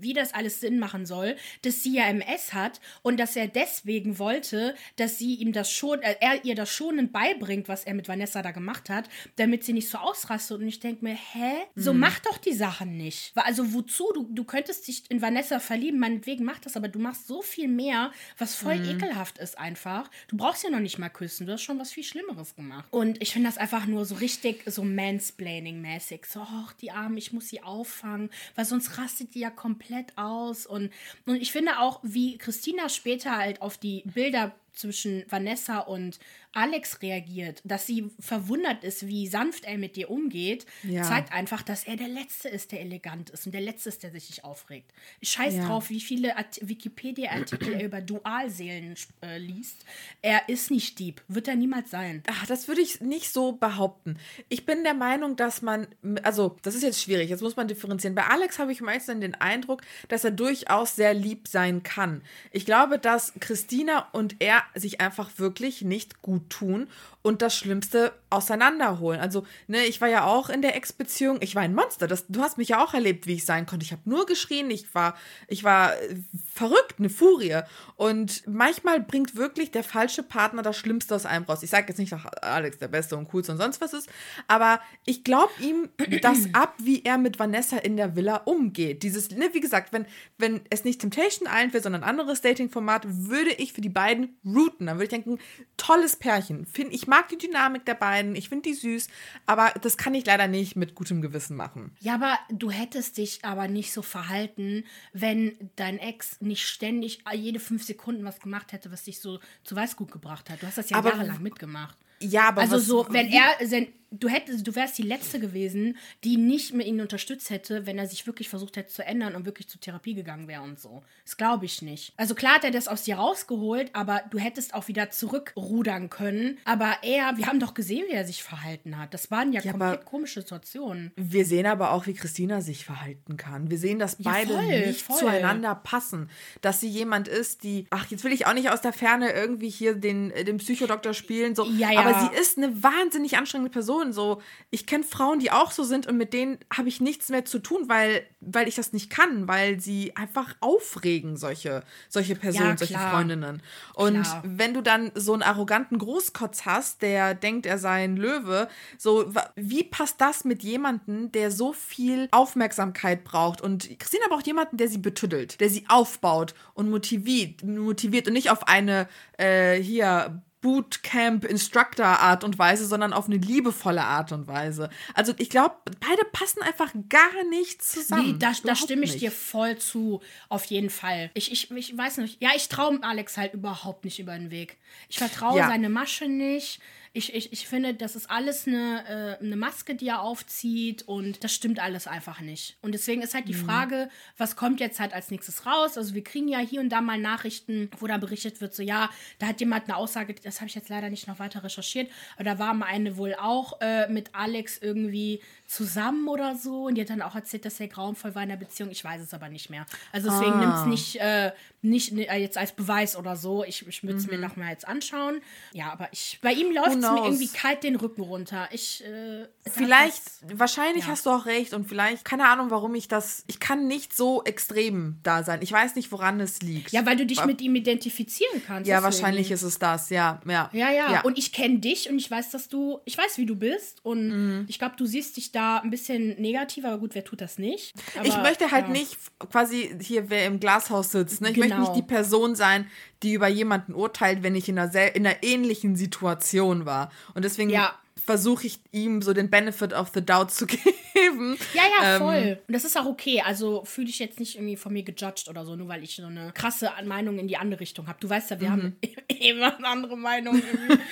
wie 0.00 0.12
das 0.12 0.34
alles 0.34 0.58
Sinn 0.60 0.80
machen 0.80 1.06
soll, 1.06 1.36
dass 1.62 1.84
sie 1.84 1.94
ja 1.94 2.06
MS 2.06 2.52
hat 2.52 2.80
und 3.02 3.18
dass 3.20 3.36
er 3.36 3.46
deswegen 3.46 4.18
wollte, 4.18 4.74
dass 4.96 5.18
sie 5.18 5.36
ihm 5.36 5.52
das 5.52 5.70
schon, 5.70 6.02
äh, 6.02 6.16
er 6.20 6.44
ihr 6.44 6.56
das 6.56 6.70
schonend 6.70 7.12
beibringt, 7.12 7.68
was 7.68 7.84
er 7.84 7.94
mit 7.94 8.08
Vanessa 8.08 8.42
da 8.42 8.50
gemacht 8.50 8.90
hat, 8.90 9.08
damit 9.36 9.62
sie 9.62 9.72
nicht 9.72 9.88
so 9.88 9.98
ausrastet. 9.98 10.60
Und 10.60 10.66
ich 10.66 10.80
denke 10.80 11.04
mir, 11.04 11.14
hä? 11.14 11.52
So 11.76 11.92
mhm. 11.92 12.00
mach 12.00 12.18
doch 12.20 12.38
die 12.38 12.52
Sachen 12.52 12.96
nicht. 12.96 13.32
Also 13.36 13.72
wozu? 13.72 14.10
Du, 14.14 14.26
du 14.30 14.44
könntest 14.44 14.88
dich 14.88 15.04
in 15.10 15.22
Vanessa 15.22 15.60
verlieben, 15.60 16.00
meinetwegen 16.00 16.44
mach 16.44 16.58
das, 16.58 16.76
aber 16.76 16.88
du 16.88 16.98
machst 16.98 17.28
so 17.28 17.42
viel 17.42 17.68
mehr, 17.68 18.10
was 18.36 18.54
voll 18.54 18.78
mhm. 18.78 18.96
ekelhaft 18.96 19.38
ist 19.38 19.58
einfach. 19.58 20.10
Du 20.26 20.36
brauchst 20.36 20.64
ja 20.64 20.70
noch 20.70 20.80
nicht 20.80 20.98
mal 20.98 21.08
küssen, 21.08 21.46
du 21.46 21.52
hast 21.52 21.62
schon 21.62 21.78
was 21.78 21.92
viel 21.92 22.04
Schlimmeres 22.04 22.56
gemacht. 22.56 22.88
Und 22.90 23.22
ich 23.22 23.32
finde 23.32 23.48
das 23.48 23.58
einfach 23.58 23.86
nur 23.86 24.04
so 24.04 24.16
richtig 24.16 24.62
so 24.66 24.87
Mansplaining-mäßig. 24.94 26.26
So, 26.26 26.40
ach, 26.40 26.72
die 26.74 26.90
Arme, 26.90 27.18
ich 27.18 27.32
muss 27.32 27.48
sie 27.48 27.62
auffangen, 27.62 28.30
weil 28.54 28.64
sonst 28.64 28.98
rastet 28.98 29.34
die 29.34 29.40
ja 29.40 29.50
komplett 29.50 30.16
aus. 30.16 30.66
Und, 30.66 30.90
und 31.26 31.36
ich 31.36 31.52
finde 31.52 31.78
auch, 31.78 32.00
wie 32.02 32.38
Christina 32.38 32.88
später 32.88 33.36
halt 33.36 33.62
auf 33.62 33.78
die 33.78 34.02
Bilder 34.04 34.54
zwischen 34.78 35.24
Vanessa 35.28 35.80
und 35.80 36.18
Alex 36.52 37.02
reagiert, 37.02 37.60
dass 37.64 37.86
sie 37.86 38.10
verwundert 38.18 38.82
ist, 38.82 39.06
wie 39.06 39.26
sanft 39.26 39.64
er 39.64 39.76
mit 39.76 39.96
dir 39.96 40.10
umgeht, 40.10 40.66
ja. 40.82 41.02
zeigt 41.02 41.32
einfach, 41.32 41.62
dass 41.62 41.84
er 41.84 41.96
der 41.96 42.08
Letzte 42.08 42.48
ist, 42.48 42.72
der 42.72 42.80
elegant 42.80 43.30
ist 43.30 43.46
und 43.46 43.52
der 43.52 43.60
Letzte 43.60 43.90
ist, 43.90 44.02
der 44.02 44.10
sich 44.10 44.30
nicht 44.30 44.44
aufregt. 44.44 44.90
Scheiß 45.22 45.56
ja. 45.56 45.66
drauf, 45.66 45.90
wie 45.90 46.00
viele 46.00 46.34
Wikipedia-Artikel 46.60 47.74
er 47.74 47.84
über 47.84 48.00
Dualseelen 48.00 48.94
äh, 49.22 49.38
liest. 49.38 49.84
Er 50.22 50.48
ist 50.48 50.70
nicht 50.70 50.98
Dieb, 50.98 51.22
wird 51.28 51.48
er 51.48 51.56
niemals 51.56 51.90
sein. 51.90 52.22
Ach, 52.28 52.46
das 52.46 52.66
würde 52.66 52.80
ich 52.80 53.00
nicht 53.00 53.32
so 53.32 53.52
behaupten. 53.52 54.16
Ich 54.48 54.64
bin 54.64 54.84
der 54.84 54.94
Meinung, 54.94 55.36
dass 55.36 55.60
man, 55.62 55.86
also 56.22 56.56
das 56.62 56.74
ist 56.74 56.82
jetzt 56.82 57.02
schwierig, 57.02 57.28
jetzt 57.28 57.42
muss 57.42 57.56
man 57.56 57.68
differenzieren. 57.68 58.14
Bei 58.14 58.26
Alex 58.26 58.58
habe 58.58 58.72
ich 58.72 58.80
meistens 58.80 59.20
den 59.20 59.34
Eindruck, 59.34 59.82
dass 60.08 60.24
er 60.24 60.30
durchaus 60.30 60.96
sehr 60.96 61.14
lieb 61.14 61.46
sein 61.46 61.82
kann. 61.82 62.22
Ich 62.52 62.64
glaube, 62.64 62.98
dass 62.98 63.32
Christina 63.38 64.08
und 64.12 64.36
er 64.40 64.64
sich 64.74 65.00
einfach 65.00 65.30
wirklich 65.38 65.82
nicht 65.82 66.22
gut 66.22 66.50
tun 66.50 66.88
und 67.28 67.42
das 67.42 67.54
Schlimmste 67.54 68.14
auseinanderholen. 68.30 69.20
Also, 69.20 69.46
ne, 69.66 69.84
ich 69.84 70.00
war 70.00 70.08
ja 70.08 70.24
auch 70.24 70.48
in 70.48 70.62
der 70.62 70.76
Ex-Beziehung, 70.76 71.38
ich 71.42 71.54
war 71.54 71.60
ein 71.60 71.74
Monster. 71.74 72.06
Das, 72.06 72.26
du 72.26 72.40
hast 72.40 72.56
mich 72.56 72.70
ja 72.70 72.82
auch 72.82 72.94
erlebt, 72.94 73.26
wie 73.26 73.34
ich 73.34 73.44
sein 73.44 73.66
konnte. 73.66 73.84
Ich 73.84 73.92
habe 73.92 74.00
nur 74.06 74.24
geschrien, 74.24 74.70
ich 74.70 74.94
war, 74.94 75.14
ich 75.46 75.62
war 75.62 75.94
äh, 75.94 76.16
verrückt, 76.54 76.94
eine 76.98 77.10
Furie. 77.10 77.60
Und 77.96 78.46
manchmal 78.46 79.00
bringt 79.00 79.36
wirklich 79.36 79.70
der 79.70 79.84
falsche 79.84 80.22
Partner 80.22 80.62
das 80.62 80.78
Schlimmste 80.78 81.14
aus 81.14 81.26
einem 81.26 81.44
raus. 81.44 81.62
Ich 81.62 81.68
sage 81.68 81.88
jetzt 81.88 81.98
nicht, 81.98 82.12
dass 82.12 82.24
Alex 82.40 82.78
der 82.78 82.88
Beste 82.88 83.14
und 83.14 83.28
coolste 83.28 83.52
und 83.52 83.58
sonst 83.58 83.82
was 83.82 83.92
ist, 83.92 84.08
aber 84.46 84.80
ich 85.04 85.22
glaube 85.22 85.52
ihm 85.60 85.90
das 86.22 86.48
ab, 86.54 86.76
wie 86.78 87.02
er 87.04 87.18
mit 87.18 87.38
Vanessa 87.38 87.76
in 87.76 87.98
der 87.98 88.16
Villa 88.16 88.36
umgeht. 88.46 89.02
Dieses, 89.02 89.32
ne, 89.32 89.50
wie 89.52 89.60
gesagt, 89.60 89.92
wenn, 89.92 90.06
wenn 90.38 90.62
es 90.70 90.84
nicht 90.84 91.02
Temptation 91.02 91.46
Island 91.46 91.74
wäre, 91.74 91.82
sondern 91.82 92.04
ein 92.04 92.08
anderes 92.08 92.40
Dating-Format, 92.40 93.02
würde 93.06 93.52
ich 93.52 93.74
für 93.74 93.82
die 93.82 93.90
beiden 93.90 94.38
routen. 94.46 94.86
Dann 94.86 94.96
würde 94.96 95.04
ich 95.04 95.10
denken, 95.10 95.38
tolles 95.76 96.16
Pärchen. 96.16 96.64
Find, 96.64 96.92
ich 96.94 97.06
mag 97.06 97.17
die 97.26 97.38
Dynamik 97.38 97.84
der 97.84 97.94
beiden, 97.94 98.36
ich 98.36 98.48
finde 98.48 98.68
die 98.68 98.74
süß, 98.74 99.08
aber 99.46 99.72
das 99.82 99.96
kann 99.96 100.14
ich 100.14 100.24
leider 100.26 100.46
nicht 100.46 100.76
mit 100.76 100.94
gutem 100.94 101.20
Gewissen 101.20 101.56
machen. 101.56 101.92
Ja, 102.00 102.14
aber 102.14 102.38
du 102.50 102.70
hättest 102.70 103.18
dich 103.18 103.44
aber 103.44 103.66
nicht 103.66 103.92
so 103.92 104.02
verhalten, 104.02 104.84
wenn 105.12 105.70
dein 105.76 105.98
Ex 105.98 106.40
nicht 106.40 106.66
ständig 106.66 107.24
jede 107.34 107.60
fünf 107.60 107.82
Sekunden 107.84 108.24
was 108.24 108.40
gemacht 108.40 108.72
hätte, 108.72 108.92
was 108.92 109.04
dich 109.04 109.20
so 109.20 109.40
zu 109.64 109.74
Weißgut 109.74 110.12
gebracht 110.12 110.50
hat. 110.50 110.62
Du 110.62 110.66
hast 110.66 110.78
das 110.78 110.90
ja 110.90 110.98
aber 110.98 111.10
jahrelang 111.10 111.42
mitgemacht. 111.42 111.98
Ja, 112.20 112.48
aber 112.48 112.62
also 112.62 112.76
was, 112.76 112.86
so, 112.86 113.06
wenn 113.10 113.28
er, 113.28 113.66
du 114.10 114.28
hättest, 114.28 114.66
du 114.66 114.74
wärst 114.74 114.96
die 114.98 115.02
letzte 115.02 115.38
gewesen, 115.40 115.96
die 116.24 116.36
nicht 116.36 116.72
mehr 116.72 116.86
ihn 116.86 117.00
unterstützt 117.00 117.50
hätte, 117.50 117.86
wenn 117.86 117.98
er 117.98 118.06
sich 118.06 118.26
wirklich 118.26 118.48
versucht 118.48 118.76
hätte 118.76 118.88
zu 118.88 119.04
ändern 119.04 119.34
und 119.34 119.44
wirklich 119.44 119.68
zur 119.68 119.80
Therapie 119.80 120.14
gegangen 120.14 120.48
wäre 120.48 120.62
und 120.62 120.80
so. 120.80 121.02
Das 121.24 121.36
glaube 121.36 121.66
ich 121.66 121.82
nicht. 121.82 122.12
Also 122.16 122.34
klar 122.34 122.54
hat 122.54 122.64
er 122.64 122.70
das 122.70 122.88
aus 122.88 123.02
dir 123.02 123.16
rausgeholt, 123.16 123.90
aber 123.92 124.22
du 124.30 124.38
hättest 124.38 124.74
auch 124.74 124.88
wieder 124.88 125.10
zurückrudern 125.10 126.08
können. 126.10 126.58
Aber 126.64 126.96
er, 127.02 127.36
wir 127.36 127.46
haben 127.46 127.60
doch 127.60 127.74
gesehen, 127.74 128.04
wie 128.08 128.14
er 128.14 128.26
sich 128.26 128.42
verhalten 128.42 128.96
hat. 128.96 129.12
Das 129.12 129.30
waren 129.30 129.52
ja, 129.52 129.60
ja 129.60 129.72
komplett 129.72 130.04
komische 130.04 130.40
Situationen. 130.40 131.12
Wir 131.16 131.44
sehen 131.44 131.66
aber 131.66 131.92
auch, 131.92 132.06
wie 132.06 132.14
Christina 132.14 132.60
sich 132.60 132.84
verhalten 132.84 133.36
kann. 133.36 133.70
Wir 133.70 133.78
sehen, 133.78 133.98
dass 133.98 134.16
beide 134.16 134.52
ja, 134.54 134.60
voll, 134.60 134.86
nicht 134.86 135.02
voll. 135.02 135.18
zueinander 135.18 135.74
passen. 135.74 136.30
Dass 136.62 136.80
sie 136.80 136.88
jemand 136.88 137.28
ist, 137.28 137.62
die, 137.62 137.86
ach, 137.90 138.06
jetzt 138.10 138.24
will 138.24 138.32
ich 138.32 138.46
auch 138.46 138.54
nicht 138.54 138.70
aus 138.70 138.80
der 138.80 138.92
Ferne 138.92 139.32
irgendwie 139.32 139.68
hier 139.68 139.94
den, 139.94 140.30
den 140.30 140.56
Psychodoktor 140.58 141.12
spielen, 141.12 141.54
so. 141.54 141.64
Ja, 141.64 141.92
ja. 141.92 142.00
Aber 142.00 142.20
sie 142.20 142.40
ist 142.40 142.56
eine 142.56 142.82
wahnsinnig 142.82 143.36
anstrengende 143.36 143.70
Person 143.70 143.97
Person. 143.98 144.12
So, 144.12 144.42
ich 144.70 144.86
kenne 144.86 145.04
Frauen, 145.04 145.38
die 145.38 145.50
auch 145.50 145.70
so 145.70 145.82
sind 145.82 146.06
und 146.06 146.16
mit 146.16 146.32
denen 146.32 146.58
habe 146.72 146.88
ich 146.88 147.00
nichts 147.00 147.28
mehr 147.28 147.44
zu 147.44 147.58
tun, 147.58 147.84
weil, 147.88 148.26
weil 148.40 148.68
ich 148.68 148.74
das 148.74 148.92
nicht 148.92 149.10
kann, 149.10 149.48
weil 149.48 149.80
sie 149.80 150.16
einfach 150.16 150.54
aufregen, 150.60 151.36
solche, 151.36 151.82
solche 152.08 152.36
Personen, 152.36 152.70
ja, 152.70 152.76
solche 152.76 152.98
Freundinnen. 152.98 153.62
Und 153.94 154.22
klar. 154.22 154.42
wenn 154.44 154.74
du 154.74 154.82
dann 154.82 155.10
so 155.14 155.32
einen 155.32 155.42
arroganten 155.42 155.98
Großkotz 155.98 156.64
hast, 156.64 157.02
der 157.02 157.34
denkt, 157.34 157.66
er 157.66 157.78
sei 157.78 158.04
ein 158.04 158.16
Löwe, 158.16 158.68
so, 158.96 159.32
wie 159.56 159.84
passt 159.84 160.20
das 160.20 160.44
mit 160.44 160.62
jemandem, 160.62 161.32
der 161.32 161.50
so 161.50 161.72
viel 161.72 162.28
Aufmerksamkeit 162.30 163.24
braucht? 163.24 163.60
Und 163.60 163.98
Christina 163.98 164.26
braucht 164.28 164.46
jemanden, 164.46 164.76
der 164.76 164.88
sie 164.88 164.98
betüddelt, 164.98 165.60
der 165.60 165.70
sie 165.70 165.84
aufbaut 165.88 166.54
und 166.74 166.90
motiviert, 166.90 167.62
motiviert 167.62 168.26
und 168.26 168.34
nicht 168.34 168.50
auf 168.50 168.66
eine 168.68 169.08
äh, 169.38 169.80
hier 169.80 170.42
Bootcamp-Instructor-Art 170.60 172.42
und 172.42 172.58
Weise, 172.58 172.86
sondern 172.86 173.12
auf 173.12 173.26
eine 173.26 173.36
liebevolle 173.36 174.02
Art 174.02 174.32
und 174.32 174.46
Weise. 174.48 174.90
Also 175.14 175.32
ich 175.38 175.50
glaube, 175.50 175.76
beide 176.00 176.24
passen 176.32 176.62
einfach 176.62 176.92
gar 177.08 177.44
nicht 177.50 177.82
zusammen. 177.82 178.32
Nee, 178.32 178.38
da, 178.38 178.52
da 178.64 178.74
stimme 178.74 179.04
ich 179.04 179.12
nicht. 179.12 179.22
dir 179.22 179.30
voll 179.30 179.78
zu, 179.78 180.20
auf 180.48 180.64
jeden 180.64 180.90
Fall. 180.90 181.30
Ich, 181.34 181.52
ich, 181.52 181.70
ich 181.70 181.96
weiß 181.96 182.18
nicht, 182.18 182.42
ja, 182.42 182.50
ich 182.56 182.68
traue 182.68 182.98
Alex 183.02 183.36
halt 183.36 183.54
überhaupt 183.54 184.04
nicht 184.04 184.18
über 184.18 184.36
den 184.36 184.50
Weg. 184.50 184.78
Ich 185.08 185.18
vertraue 185.18 185.58
ja. 185.58 185.68
seine 185.68 185.88
Masche 185.88 186.26
nicht. 186.26 186.80
Ich, 187.12 187.34
ich, 187.34 187.52
ich 187.52 187.66
finde, 187.66 187.94
das 187.94 188.16
ist 188.16 188.30
alles 188.30 188.66
eine, 188.66 189.38
äh, 189.40 189.44
eine 189.44 189.56
Maske, 189.56 189.94
die 189.94 190.08
er 190.08 190.22
aufzieht 190.22 191.02
und 191.06 191.42
das 191.42 191.54
stimmt 191.54 191.80
alles 191.80 192.06
einfach 192.06 192.40
nicht. 192.40 192.76
Und 192.82 192.92
deswegen 192.92 193.22
ist 193.22 193.34
halt 193.34 193.48
die 193.48 193.54
mhm. 193.54 193.66
Frage, 193.66 194.10
was 194.36 194.56
kommt 194.56 194.80
jetzt 194.80 195.00
halt 195.00 195.12
als 195.12 195.30
nächstes 195.30 195.66
raus? 195.66 195.96
Also 195.96 196.14
wir 196.14 196.24
kriegen 196.24 196.48
ja 196.48 196.58
hier 196.58 196.80
und 196.80 196.90
da 196.90 197.00
mal 197.00 197.18
Nachrichten, 197.18 197.90
wo 197.98 198.06
dann 198.06 198.20
berichtet 198.20 198.60
wird, 198.60 198.74
so 198.74 198.82
ja, 198.82 199.10
da 199.38 199.48
hat 199.48 199.60
jemand 199.60 199.84
eine 199.84 199.96
Aussage, 199.96 200.34
das 200.34 200.60
habe 200.60 200.68
ich 200.68 200.74
jetzt 200.74 200.88
leider 200.88 201.10
nicht 201.10 201.28
noch 201.28 201.38
weiter 201.38 201.64
recherchiert, 201.64 202.10
aber 202.36 202.44
da 202.44 202.58
war 202.58 202.74
mal 202.74 202.86
eine 202.86 203.16
wohl 203.16 203.34
auch 203.34 203.80
äh, 203.80 204.08
mit 204.08 204.34
Alex 204.34 204.78
irgendwie 204.78 205.40
zusammen 205.66 206.28
oder 206.28 206.56
so 206.56 206.86
und 206.86 206.94
die 206.94 207.02
hat 207.02 207.10
dann 207.10 207.22
auch 207.22 207.34
erzählt, 207.34 207.64
dass 207.64 207.78
er 207.80 207.88
grauenvoll 207.88 208.34
war 208.34 208.42
in 208.42 208.48
der 208.48 208.56
Beziehung. 208.56 208.90
Ich 208.90 209.04
weiß 209.04 209.20
es 209.20 209.34
aber 209.34 209.48
nicht 209.48 209.70
mehr. 209.70 209.86
Also 210.12 210.30
deswegen 210.30 210.52
ah. 210.52 210.60
nimm 210.60 210.70
es 210.70 210.86
nicht, 210.86 211.16
äh, 211.20 211.52
nicht 211.80 212.12
äh, 212.12 212.36
jetzt 212.36 212.58
als 212.58 212.72
Beweis 212.72 213.16
oder 213.16 213.36
so. 213.36 213.64
Ich, 213.64 213.86
ich 213.86 214.02
würde 214.02 214.16
es 214.16 214.26
mhm. 214.26 214.32
mir 214.32 214.38
nochmal 214.38 214.70
jetzt 214.70 214.86
anschauen. 214.86 215.40
Ja, 215.72 215.92
aber 215.92 216.08
ich, 216.12 216.38
bei 216.42 216.52
ihm 216.52 216.72
läuft 216.74 216.96
es 216.96 216.96
mir 216.96 217.24
irgendwie 217.24 217.48
kalt 217.48 217.84
den 217.84 217.96
Rücken 217.96 218.22
runter. 218.22 218.68
Ich, 218.72 219.04
äh, 219.04 219.46
vielleicht, 219.64 220.26
das, 220.26 220.58
wahrscheinlich 220.58 221.04
ja. 221.04 221.10
hast 221.10 221.26
du 221.26 221.30
auch 221.30 221.46
recht 221.46 221.74
und 221.74 221.88
vielleicht, 221.88 222.24
keine 222.24 222.48
Ahnung, 222.48 222.70
warum 222.70 222.94
ich 222.94 223.06
das, 223.06 223.44
ich 223.46 223.60
kann 223.60 223.86
nicht 223.86 224.16
so 224.16 224.42
extrem 224.42 225.18
da 225.22 225.44
sein. 225.44 225.60
Ich 225.62 225.70
weiß 225.70 225.94
nicht, 225.94 226.10
woran 226.10 226.40
es 226.40 226.62
liegt. 226.62 226.90
Ja, 226.90 227.06
weil 227.06 227.16
du 227.16 227.26
dich 227.26 227.38
aber, 227.38 227.46
mit 227.46 227.60
ihm 227.60 227.76
identifizieren 227.76 228.62
kannst. 228.66 228.88
Ja, 228.88 228.96
deswegen. 228.96 229.04
wahrscheinlich 229.04 229.50
ist 229.52 229.62
es 229.62 229.78
das, 229.78 230.10
ja. 230.10 230.40
Ja, 230.46 230.70
ja. 230.72 230.90
ja. 230.90 231.12
ja. 231.12 231.20
Und 231.22 231.38
ich 231.38 231.52
kenne 231.52 231.78
dich 231.78 232.10
und 232.10 232.18
ich 232.18 232.28
weiß, 232.28 232.50
dass 232.50 232.68
du, 232.68 232.98
ich 233.04 233.16
weiß, 233.16 233.38
wie 233.38 233.46
du 233.46 233.54
bist 233.54 234.04
und 234.04 234.28
mhm. 234.28 234.64
ich 234.68 234.80
glaube, 234.80 234.96
du 234.96 235.06
siehst 235.06 235.36
dich 235.36 235.52
da 235.52 235.78
ein 235.78 235.90
bisschen 235.90 236.40
negativ, 236.40 236.84
aber 236.84 236.98
gut, 236.98 237.14
wer 237.14 237.24
tut 237.24 237.40
das 237.40 237.58
nicht? 237.58 237.94
Aber, 238.16 238.26
ich 238.26 238.36
möchte 238.38 238.70
halt 238.72 238.86
ja. 238.86 238.92
nicht 238.92 239.16
quasi 239.50 239.96
hier, 240.00 240.28
wer 240.28 240.46
im 240.46 240.58
Glashaus 240.58 241.12
sitzt. 241.12 241.40
Ne? 241.40 241.50
Ich 241.50 241.54
genau. 241.54 241.67
Möchte 241.68 241.80
nicht 241.80 241.96
die 241.96 242.06
genau. 242.06 242.20
Person 242.20 242.54
sein, 242.54 242.86
die 243.22 243.32
über 243.32 243.48
jemanden 243.48 243.94
urteilt, 243.94 244.42
wenn 244.42 244.54
ich 244.54 244.68
in 244.68 244.78
einer, 244.78 245.14
in 245.14 245.26
einer 245.26 245.42
ähnlichen 245.42 245.96
Situation 245.96 246.86
war. 246.86 247.10
Und 247.34 247.44
deswegen 247.44 247.70
ja 247.70 247.94
versuche 248.28 248.66
ich 248.66 248.78
ihm 248.92 249.22
so 249.22 249.32
den 249.32 249.48
Benefit 249.48 249.94
of 249.94 250.10
the 250.12 250.20
doubt 250.20 250.50
zu 250.50 250.66
geben. 251.14 251.56
Ja, 251.72 251.82
ja, 251.82 252.16
ähm, 252.16 252.18
voll. 252.18 252.58
Und 252.68 252.74
das 252.74 252.84
ist 252.84 252.94
auch 252.98 253.06
okay. 253.06 253.40
Also 253.40 253.86
fühle 253.86 254.10
ich 254.10 254.18
jetzt 254.18 254.38
nicht 254.38 254.56
irgendwie 254.56 254.76
von 254.76 254.92
mir 254.92 255.02
gejudged 255.02 255.48
oder 255.48 255.64
so, 255.64 255.76
nur 255.76 255.88
weil 255.88 256.04
ich 256.04 256.16
so 256.16 256.26
eine 256.26 256.52
krasse 256.52 256.90
Meinung 257.06 257.38
in 257.38 257.48
die 257.48 257.56
andere 257.56 257.80
Richtung 257.80 258.06
habe. 258.06 258.18
Du 258.20 258.28
weißt 258.28 258.50
ja, 258.50 258.60
wir 258.60 258.68
mhm. 258.68 258.72
haben 258.72 258.96
immer 259.40 259.78
eine 259.78 259.86
andere 259.86 260.18
Meinung. 260.18 260.60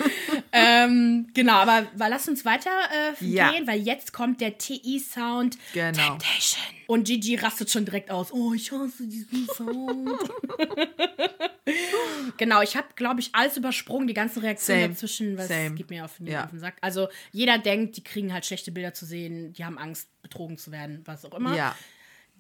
ähm, 0.53 1.29
genau, 1.33 1.55
aber, 1.55 1.87
aber 1.95 2.09
lass 2.11 2.29
uns 2.29 2.45
weiter 2.45 2.69
äh, 2.71 3.25
ja. 3.25 3.53
gehen, 3.53 3.67
weil 3.67 3.81
jetzt 3.81 4.13
kommt 4.13 4.43
der 4.43 4.59
TI-Sound 4.59 5.57
genau. 5.73 6.19
Temptation. 6.19 6.63
Und 6.87 7.05
Gigi 7.05 7.37
rastet 7.37 7.71
schon 7.71 7.85
direkt 7.87 8.11
aus. 8.11 8.31
Oh, 8.31 8.53
ich 8.53 8.71
hasse 8.71 9.07
diesen 9.07 9.49
Sound. 9.57 10.11
genau, 12.37 12.63
ich 12.63 12.77
habe, 12.77 12.87
glaube 12.95 13.21
ich, 13.21 13.35
alles 13.35 13.57
übersprungen, 13.57 14.07
die 14.07 14.15
ganzen 14.15 14.41
Reaktionen 14.41 14.83
Same. 14.83 14.93
dazwischen, 14.93 15.39
was 15.39 15.49
Same. 15.49 15.75
geht 15.75 15.91
mir 15.91 16.05
auf 16.05 16.17
den, 16.19 16.27
ja. 16.29 16.45
auf 16.45 16.51
den 16.51 16.61
Sack. 16.61 16.77
Also 16.81 17.06
jeder 17.33 17.59
denkt, 17.59 17.97
die 17.97 18.05
kriegen 18.05 18.33
halt 18.33 18.47
schlechte 18.47 18.73
Bilder 18.73 18.95
zu 18.95 19.07
sehen, 19.07 19.53
die 19.53 19.65
haben 19.65 19.79
Angst, 19.79 20.09
betrogen 20.23 20.59
zu 20.59 20.73
werden, 20.73 21.03
was 21.05 21.25
auch 21.25 21.35
immer. 21.35 21.57
Ja. 21.57 21.77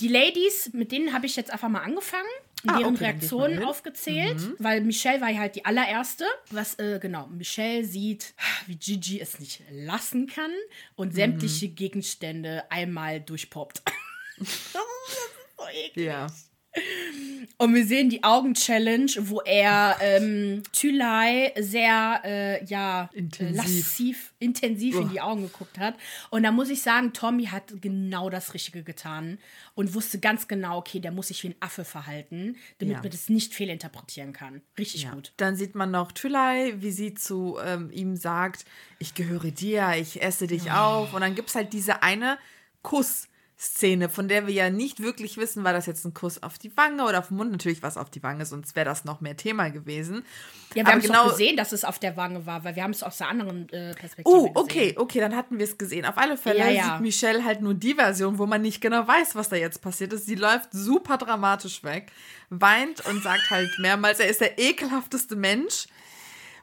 Die 0.00 0.08
Ladies, 0.08 0.70
mit 0.74 0.92
denen 0.92 1.14
habe 1.14 1.24
ich 1.24 1.36
jetzt 1.36 1.50
einfach 1.50 1.70
mal 1.70 1.80
angefangen, 1.80 2.28
ah, 2.66 2.78
deren 2.78 2.96
okay, 2.96 3.04
Reaktionen 3.04 3.64
aufgezählt, 3.64 4.40
mhm. 4.40 4.56
weil 4.58 4.82
Michelle 4.82 5.22
war 5.22 5.30
ja 5.30 5.40
halt 5.40 5.56
die 5.56 5.64
allererste. 5.64 6.26
Was, 6.50 6.78
äh, 6.78 6.98
genau, 7.00 7.26
Michelle 7.28 7.84
sieht, 7.84 8.34
wie 8.66 8.76
Gigi 8.76 9.20
es 9.20 9.38
nicht 9.38 9.62
lassen 9.70 10.26
kann 10.26 10.50
und 10.96 11.14
sämtliche 11.14 11.68
mhm. 11.68 11.74
Gegenstände 11.76 12.70
einmal 12.70 13.20
durchpoppt. 13.20 13.82
das 14.38 14.48
ist 14.48 14.72
so 15.56 15.64
eklig. 15.66 16.06
Ja. 16.06 16.26
Und 17.58 17.74
wir 17.74 17.86
sehen 17.86 18.10
die 18.10 18.22
Augen-Challenge, 18.22 19.12
wo 19.20 19.40
er 19.40 19.96
ähm, 20.02 20.62
Thülei 20.72 21.54
sehr, 21.58 22.20
äh, 22.22 22.64
ja, 22.66 23.08
intensiv, 23.14 23.56
lassiv, 23.56 24.34
intensiv 24.38 24.94
in 24.96 25.08
die 25.08 25.22
Augen 25.22 25.42
geguckt 25.42 25.78
hat. 25.78 25.94
Und 26.28 26.42
da 26.42 26.52
muss 26.52 26.68
ich 26.68 26.82
sagen, 26.82 27.14
Tommy 27.14 27.46
hat 27.46 27.72
genau 27.80 28.28
das 28.28 28.52
Richtige 28.52 28.82
getan 28.82 29.38
und 29.74 29.94
wusste 29.94 30.18
ganz 30.18 30.48
genau, 30.48 30.76
okay, 30.76 31.00
der 31.00 31.12
muss 31.12 31.28
sich 31.28 31.42
wie 31.44 31.48
ein 31.48 31.54
Affe 31.60 31.86
verhalten, 31.86 32.56
damit 32.78 32.96
ja. 32.96 33.02
man 33.02 33.10
das 33.10 33.30
nicht 33.30 33.54
fehlinterpretieren 33.54 34.34
kann. 34.34 34.60
Richtig 34.78 35.04
ja. 35.04 35.14
gut. 35.14 35.32
Dann 35.38 35.56
sieht 35.56 35.74
man 35.74 35.90
noch 35.90 36.12
Thülei, 36.12 36.74
wie 36.76 36.90
sie 36.90 37.14
zu 37.14 37.56
ähm, 37.64 37.90
ihm 37.90 38.16
sagt, 38.16 38.66
ich 38.98 39.14
gehöre 39.14 39.50
dir, 39.50 39.94
ich 39.98 40.22
esse 40.22 40.46
dich 40.46 40.64
oh. 40.66 40.74
auf. 40.74 41.14
Und 41.14 41.22
dann 41.22 41.34
gibt 41.34 41.48
es 41.48 41.54
halt 41.54 41.72
diese 41.72 42.02
eine 42.02 42.36
Kuss- 42.82 43.28
Szene, 43.58 44.10
von 44.10 44.28
der 44.28 44.46
wir 44.46 44.52
ja 44.52 44.68
nicht 44.68 45.00
wirklich 45.02 45.38
wissen, 45.38 45.64
war 45.64 45.72
das 45.72 45.86
jetzt 45.86 46.04
ein 46.04 46.12
Kuss 46.12 46.42
auf 46.42 46.58
die 46.58 46.76
Wange 46.76 47.04
oder 47.04 47.20
auf 47.20 47.28
den 47.28 47.38
Mund. 47.38 47.52
Natürlich 47.52 47.82
war 47.82 47.88
es 47.88 47.96
auf 47.96 48.10
die 48.10 48.22
Wange, 48.22 48.44
sonst 48.44 48.76
wäre 48.76 48.84
das 48.84 49.06
noch 49.06 49.22
mehr 49.22 49.34
Thema 49.34 49.70
gewesen. 49.70 50.24
Ja, 50.74 50.84
wir 50.84 50.92
haben 50.92 51.00
genau 51.00 51.30
gesehen, 51.30 51.56
dass 51.56 51.72
es 51.72 51.82
auf 51.82 51.98
der 51.98 52.18
Wange 52.18 52.44
war, 52.44 52.64
weil 52.64 52.76
wir 52.76 52.82
haben 52.82 52.90
es 52.90 53.02
aus 53.02 53.16
der 53.16 53.28
anderen 53.28 53.66
äh, 53.70 53.94
Perspektive 53.94 54.36
Oh, 54.36 54.50
okay, 54.54 54.88
gesehen. 54.88 54.98
okay, 54.98 55.20
dann 55.20 55.34
hatten 55.34 55.56
wir 55.56 55.64
es 55.64 55.78
gesehen. 55.78 56.04
Auf 56.04 56.18
alle 56.18 56.36
Fälle 56.36 56.58
ja, 56.58 56.68
ja. 56.68 56.92
sieht 56.92 57.00
Michelle 57.00 57.44
halt 57.44 57.62
nur 57.62 57.72
die 57.72 57.94
Version, 57.94 58.36
wo 58.38 58.44
man 58.44 58.60
nicht 58.60 58.82
genau 58.82 59.08
weiß, 59.08 59.34
was 59.36 59.48
da 59.48 59.56
jetzt 59.56 59.80
passiert 59.80 60.12
ist. 60.12 60.26
Sie 60.26 60.34
läuft 60.34 60.68
super 60.72 61.16
dramatisch 61.16 61.82
weg, 61.82 62.12
weint 62.50 63.06
und 63.06 63.22
sagt 63.22 63.48
halt 63.48 63.70
mehrmals, 63.78 64.20
er 64.20 64.28
ist 64.28 64.42
der 64.42 64.58
ekelhafteste 64.58 65.34
Mensch. 65.34 65.86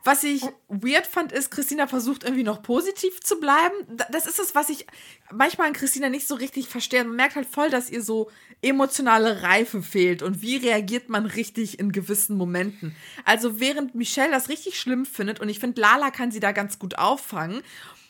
Was 0.06 0.24
ich 0.26 0.44
weird 0.68 1.08
fand, 1.08 1.32
ist, 1.32 1.50
Christina 1.50 1.88
versucht 1.88 2.24
irgendwie 2.24 2.44
noch 2.44 2.62
positiv 2.62 3.22
zu 3.22 3.40
bleiben. 3.40 3.76
Das 4.12 4.26
ist 4.26 4.38
es, 4.38 4.54
was 4.54 4.70
ich 4.70 4.86
manchmal 5.32 5.68
an 5.68 5.74
Christina 5.74 6.10
nicht 6.10 6.28
so 6.28 6.36
richtig 6.36 6.68
verstehe. 6.68 7.06
Man 7.06 7.16
merkt 7.16 7.36
halt 7.36 7.48
voll, 7.48 7.70
dass 7.70 7.90
ihr 7.90 8.02
so 8.02 8.30
emotionale 8.62 9.44
Reife 9.44 9.82
fehlt 9.82 10.22
und 10.22 10.42
wie 10.42 10.58
reagiert 10.58 11.08
man 11.08 11.26
richtig 11.26 11.80
in 11.80 11.92
gewissen 11.92 12.38
Momenten. 12.38 12.96
Also 13.24 13.60
während 13.60 13.96
Michelle 13.96 14.32
das 14.32 14.50
richtig 14.50 14.80
schlimm 14.80 15.06
findet 15.06 15.40
und 15.40 15.48
ich 15.48 15.60
finde, 15.60 15.80
Lala 15.82 16.12
kann 16.12 16.32
sie 16.32 16.40
da 16.40 16.52
ganz 16.52 16.80
gut 16.80 16.98
auffangen, 16.98 17.62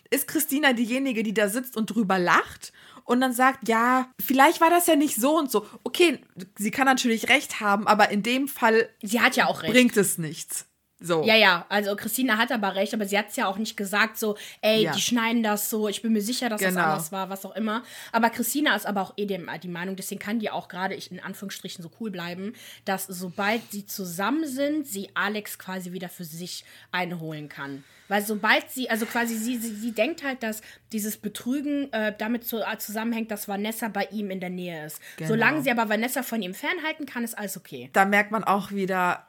ist 0.10 0.28
Christina 0.28 0.74
diejenige, 0.74 1.24
die 1.24 1.34
da 1.34 1.48
sitzt 1.48 1.76
und 1.78 1.88
drüber 1.88 2.20
lacht 2.20 2.74
und 3.04 3.22
dann 3.22 3.34
sagt, 3.34 3.68
ja, 3.68 4.12
vielleicht 4.24 4.62
war 4.62 4.70
das 4.70 4.88
ja 4.88 4.96
nicht 4.96 5.16
so 5.16 5.38
und 5.38 5.52
so. 5.52 5.66
Okay, 5.84 6.20
sie 6.58 6.72
kann 6.72 6.86
natürlich 6.86 7.30
recht 7.30 7.60
haben, 7.60 7.88
aber 7.88 8.10
in 8.10 8.24
dem 8.24 8.48
Fall 8.48 8.90
sie 9.02 9.22
hat 9.22 9.36
ja 9.36 9.48
auch 9.48 9.64
recht. 9.64 9.74
bringt 9.74 9.98
es 9.98 10.18
nichts. 10.18 10.68
So. 11.06 11.22
Ja, 11.26 11.36
ja, 11.36 11.66
also 11.68 11.98
Christina 11.98 12.38
hat 12.38 12.54
aber 12.54 12.76
recht, 12.76 12.94
aber 12.94 13.06
sie 13.06 13.18
hat 13.18 13.28
es 13.28 13.36
ja 13.36 13.48
auch 13.48 13.58
nicht 13.58 13.76
gesagt, 13.76 14.18
so, 14.18 14.38
ey, 14.62 14.84
ja. 14.84 14.94
die 14.94 15.02
schneiden 15.02 15.44
das 15.44 15.70
so, 15.70 15.90
ich 15.90 16.02
bin 16.02 16.14
mir 16.14 16.22
sicher, 16.22 16.48
dass 16.48 16.62
genau. 16.62 16.76
das 16.76 16.84
anders 16.86 17.12
war, 17.12 17.30
was 17.30 17.46
auch 17.46 17.54
immer. 17.58 17.84
Aber 18.14 18.30
Christina 18.30 18.74
ist 18.74 18.86
aber 18.86 19.02
auch 19.02 19.14
eh 19.18 19.26
dem, 19.26 19.50
die 19.62 19.68
Meinung, 19.68 19.98
deswegen 19.98 20.20
kann 20.20 20.40
die 20.40 20.50
auch 20.50 20.70
gerade, 20.70 20.96
in 20.96 21.20
Anführungsstrichen, 21.20 21.84
so 21.84 21.92
cool 22.00 22.10
bleiben, 22.10 22.54
dass 22.86 23.06
sobald 23.06 23.62
sie 23.72 23.86
zusammen 23.86 24.48
sind, 24.48 24.88
sie 24.88 25.10
Alex 25.14 25.60
quasi 25.60 25.92
wieder 25.92 26.08
für 26.08 26.24
sich 26.24 26.64
einholen 26.94 27.50
kann. 27.50 27.84
Weil 28.08 28.22
sobald 28.22 28.70
sie, 28.70 28.90
also 28.90 29.06
quasi 29.06 29.36
sie, 29.36 29.58
sie, 29.58 29.76
sie 29.76 29.92
denkt 29.92 30.24
halt, 30.24 30.42
dass 30.42 30.62
dieses 30.94 31.18
Betrügen 31.18 31.92
äh, 31.92 32.14
damit 32.18 32.46
zu, 32.48 32.60
äh, 32.62 32.78
zusammenhängt, 32.78 33.30
dass 33.30 33.50
Vanessa 33.50 33.90
bei 33.90 34.06
ihm 34.12 34.32
in 34.32 34.40
der 34.40 34.50
Nähe 34.50 34.86
ist. 34.86 35.02
Genau. 35.18 35.30
Solange 35.30 35.64
sie 35.64 35.72
aber 35.72 35.90
Vanessa 35.90 36.24
von 36.24 36.42
ihm 36.42 36.54
fernhalten 36.54 37.06
kann, 37.06 37.26
ist 37.26 37.38
alles 37.38 37.58
okay. 37.58 37.90
Da 37.92 38.06
merkt 38.06 38.32
man 38.32 38.46
auch 38.46 38.72
wieder 38.72 39.28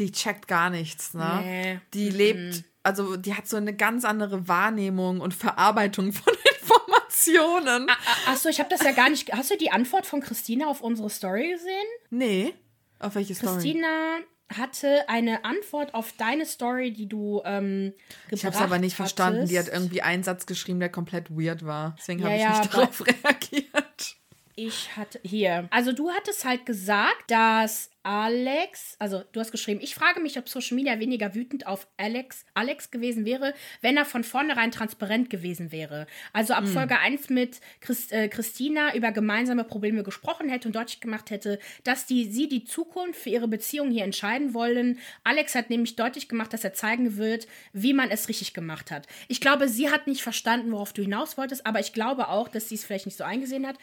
die 0.00 0.10
checkt 0.10 0.48
gar 0.48 0.70
nichts, 0.70 1.14
ne? 1.14 1.40
Nee. 1.42 1.80
Die 1.94 2.10
mhm. 2.10 2.16
lebt, 2.16 2.64
also 2.82 3.16
die 3.16 3.34
hat 3.34 3.46
so 3.46 3.56
eine 3.56 3.74
ganz 3.74 4.04
andere 4.04 4.48
Wahrnehmung 4.48 5.20
und 5.20 5.34
Verarbeitung 5.34 6.12
von 6.12 6.32
Informationen. 6.60 7.88
Achso, 8.26 8.48
ich 8.48 8.58
habe 8.58 8.70
das 8.70 8.82
ja 8.82 8.92
gar 8.92 9.10
nicht. 9.10 9.32
Hast 9.32 9.50
du 9.50 9.56
die 9.56 9.70
Antwort 9.70 10.06
von 10.06 10.20
Christina 10.20 10.66
auf 10.66 10.80
unsere 10.80 11.10
Story 11.10 11.50
gesehen? 11.52 11.86
Nee. 12.10 12.54
Auf 12.98 13.14
welche 13.14 13.34
Story? 13.34 13.54
Christina 13.54 14.18
hatte 14.56 15.08
eine 15.08 15.44
Antwort 15.44 15.94
auf 15.94 16.12
deine 16.16 16.44
Story, 16.44 16.92
die 16.92 17.08
du 17.08 17.40
ähm, 17.44 17.92
gebracht 18.24 18.32
Ich 18.32 18.44
habe 18.44 18.56
es 18.56 18.60
aber 18.60 18.78
nicht 18.78 18.98
hattest. 18.98 19.16
verstanden. 19.16 19.48
Die 19.48 19.58
hat 19.58 19.68
irgendwie 19.68 20.02
einen 20.02 20.24
Satz 20.24 20.46
geschrieben, 20.46 20.80
der 20.80 20.88
komplett 20.88 21.30
weird 21.30 21.64
war. 21.64 21.94
Deswegen 21.98 22.20
ja, 22.20 22.26
habe 22.26 22.36
ich 22.36 22.42
ja, 22.42 22.58
nicht 22.58 22.74
darauf 22.74 23.06
reagiert. 23.06 24.16
Ich 24.56 24.96
hatte 24.96 25.20
hier. 25.22 25.68
Also 25.70 25.92
du 25.92 26.10
hattest 26.10 26.44
halt 26.44 26.66
gesagt, 26.66 27.30
dass 27.30 27.90
Alex, 28.02 28.96
also 28.98 29.22
du 29.32 29.40
hast 29.40 29.52
geschrieben, 29.52 29.80
ich 29.82 29.94
frage 29.94 30.20
mich, 30.20 30.38
ob 30.38 30.48
Social 30.48 30.74
Media 30.74 30.98
weniger 30.98 31.34
wütend 31.34 31.66
auf 31.66 31.86
Alex, 31.98 32.46
Alex 32.54 32.90
gewesen 32.90 33.26
wäre, 33.26 33.52
wenn 33.82 33.98
er 33.98 34.06
von 34.06 34.24
vornherein 34.24 34.70
transparent 34.70 35.28
gewesen 35.28 35.70
wäre. 35.70 36.06
Also 36.32 36.54
ab 36.54 36.64
mm. 36.64 36.68
Folge 36.68 36.98
1 36.98 37.28
mit 37.28 37.60
Christ, 37.80 38.12
äh, 38.12 38.28
Christina 38.28 38.94
über 38.94 39.12
gemeinsame 39.12 39.64
Probleme 39.64 40.02
gesprochen 40.02 40.48
hätte 40.48 40.68
und 40.68 40.76
deutlich 40.76 41.00
gemacht 41.00 41.30
hätte, 41.30 41.58
dass 41.84 42.06
die, 42.06 42.30
sie 42.30 42.48
die 42.48 42.64
Zukunft 42.64 43.20
für 43.20 43.28
ihre 43.28 43.48
Beziehung 43.48 43.90
hier 43.90 44.04
entscheiden 44.04 44.54
wollen. 44.54 44.98
Alex 45.22 45.54
hat 45.54 45.68
nämlich 45.68 45.96
deutlich 45.96 46.26
gemacht, 46.26 46.54
dass 46.54 46.64
er 46.64 46.72
zeigen 46.72 47.18
wird, 47.18 47.46
wie 47.74 47.92
man 47.92 48.10
es 48.10 48.30
richtig 48.30 48.54
gemacht 48.54 48.90
hat. 48.90 49.08
Ich 49.28 49.42
glaube, 49.42 49.68
sie 49.68 49.90
hat 49.90 50.06
nicht 50.06 50.22
verstanden, 50.22 50.72
worauf 50.72 50.94
du 50.94 51.02
hinaus 51.02 51.36
wolltest, 51.36 51.66
aber 51.66 51.80
ich 51.80 51.92
glaube 51.92 52.28
auch, 52.28 52.48
dass 52.48 52.70
sie 52.70 52.76
es 52.76 52.84
vielleicht 52.84 53.06
nicht 53.06 53.18
so 53.18 53.24
eingesehen 53.24 53.66
hat. 53.66 53.76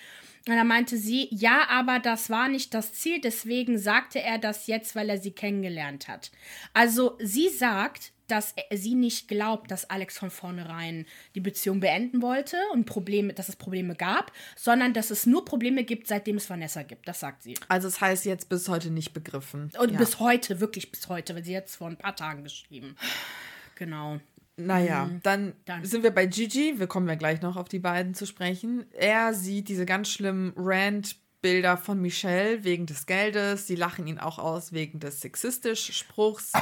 Und 0.47 0.55
dann 0.55 0.67
meinte 0.67 0.97
sie, 0.97 1.27
ja, 1.31 1.67
aber 1.69 1.99
das 1.99 2.29
war 2.29 2.47
nicht 2.47 2.73
das 2.73 2.93
Ziel, 2.93 3.19
deswegen 3.19 3.77
sagte 3.77 4.16
er 4.19 4.37
das 4.37 4.67
jetzt, 4.67 4.95
weil 4.95 5.09
er 5.09 5.17
sie 5.17 5.31
kennengelernt 5.31 6.07
hat. 6.07 6.31
Also 6.73 7.17
sie 7.21 7.49
sagt, 7.49 8.11
dass 8.27 8.53
sie 8.73 8.95
nicht 8.95 9.27
glaubt, 9.27 9.71
dass 9.71 9.89
Alex 9.89 10.17
von 10.17 10.29
vornherein 10.29 11.05
die 11.33 11.39
Beziehung 11.39 11.79
beenden 11.79 12.21
wollte 12.21 12.57
und 12.73 12.85
Probleme, 12.85 13.33
dass 13.33 13.49
es 13.49 13.55
Probleme 13.55 13.95
gab, 13.95 14.31
sondern 14.55 14.93
dass 14.93 15.11
es 15.11 15.25
nur 15.25 15.45
Probleme 15.45 15.83
gibt, 15.83 16.07
seitdem 16.07 16.37
es 16.37 16.49
Vanessa 16.49 16.83
gibt. 16.83 17.07
Das 17.07 17.21
sagt 17.21 17.43
sie. 17.43 17.55
Also 17.69 17.87
es 17.87 17.95
das 17.95 18.01
heißt 18.01 18.25
jetzt 18.25 18.49
bis 18.49 18.67
heute 18.67 18.91
nicht 18.91 19.13
begriffen. 19.13 19.71
Und 19.79 19.91
ja. 19.91 19.97
bis 19.97 20.19
heute, 20.19 20.59
wirklich 20.59 20.91
bis 20.91 21.07
heute, 21.07 21.35
weil 21.35 21.43
sie 21.43 21.53
jetzt 21.53 21.77
vor 21.77 21.87
ein 21.87 21.97
paar 21.97 22.15
Tagen 22.15 22.43
geschrieben. 22.43 22.95
Genau. 23.75 24.19
Naja, 24.57 25.05
mhm. 25.05 25.19
dann, 25.21 25.53
dann, 25.65 25.85
sind 25.85 26.01
wir 26.01 26.11
bei 26.11 26.25
Gigi. 26.25 26.79
Wir 26.79 26.87
kommen 26.87 27.07
ja 27.07 27.15
gleich 27.15 27.41
noch 27.41 27.57
auf 27.57 27.69
die 27.69 27.79
beiden 27.79 28.15
zu 28.15 28.25
sprechen. 28.25 28.85
Er 28.91 29.33
sieht 29.33 29.69
diese 29.69 29.85
ganz 29.85 30.09
schlimmen 30.09 30.51
Rant-Bilder 31.37 31.77
von 31.77 32.01
Michelle 32.01 32.63
wegen 32.63 32.85
des 32.85 33.05
Geldes. 33.05 33.67
Sie 33.67 33.75
lachen 33.75 34.07
ihn 34.07 34.19
auch 34.19 34.39
aus 34.39 34.71
wegen 34.71 34.99
des 34.99 35.21
sexistisch 35.21 35.97
Spruchs. 35.97 36.53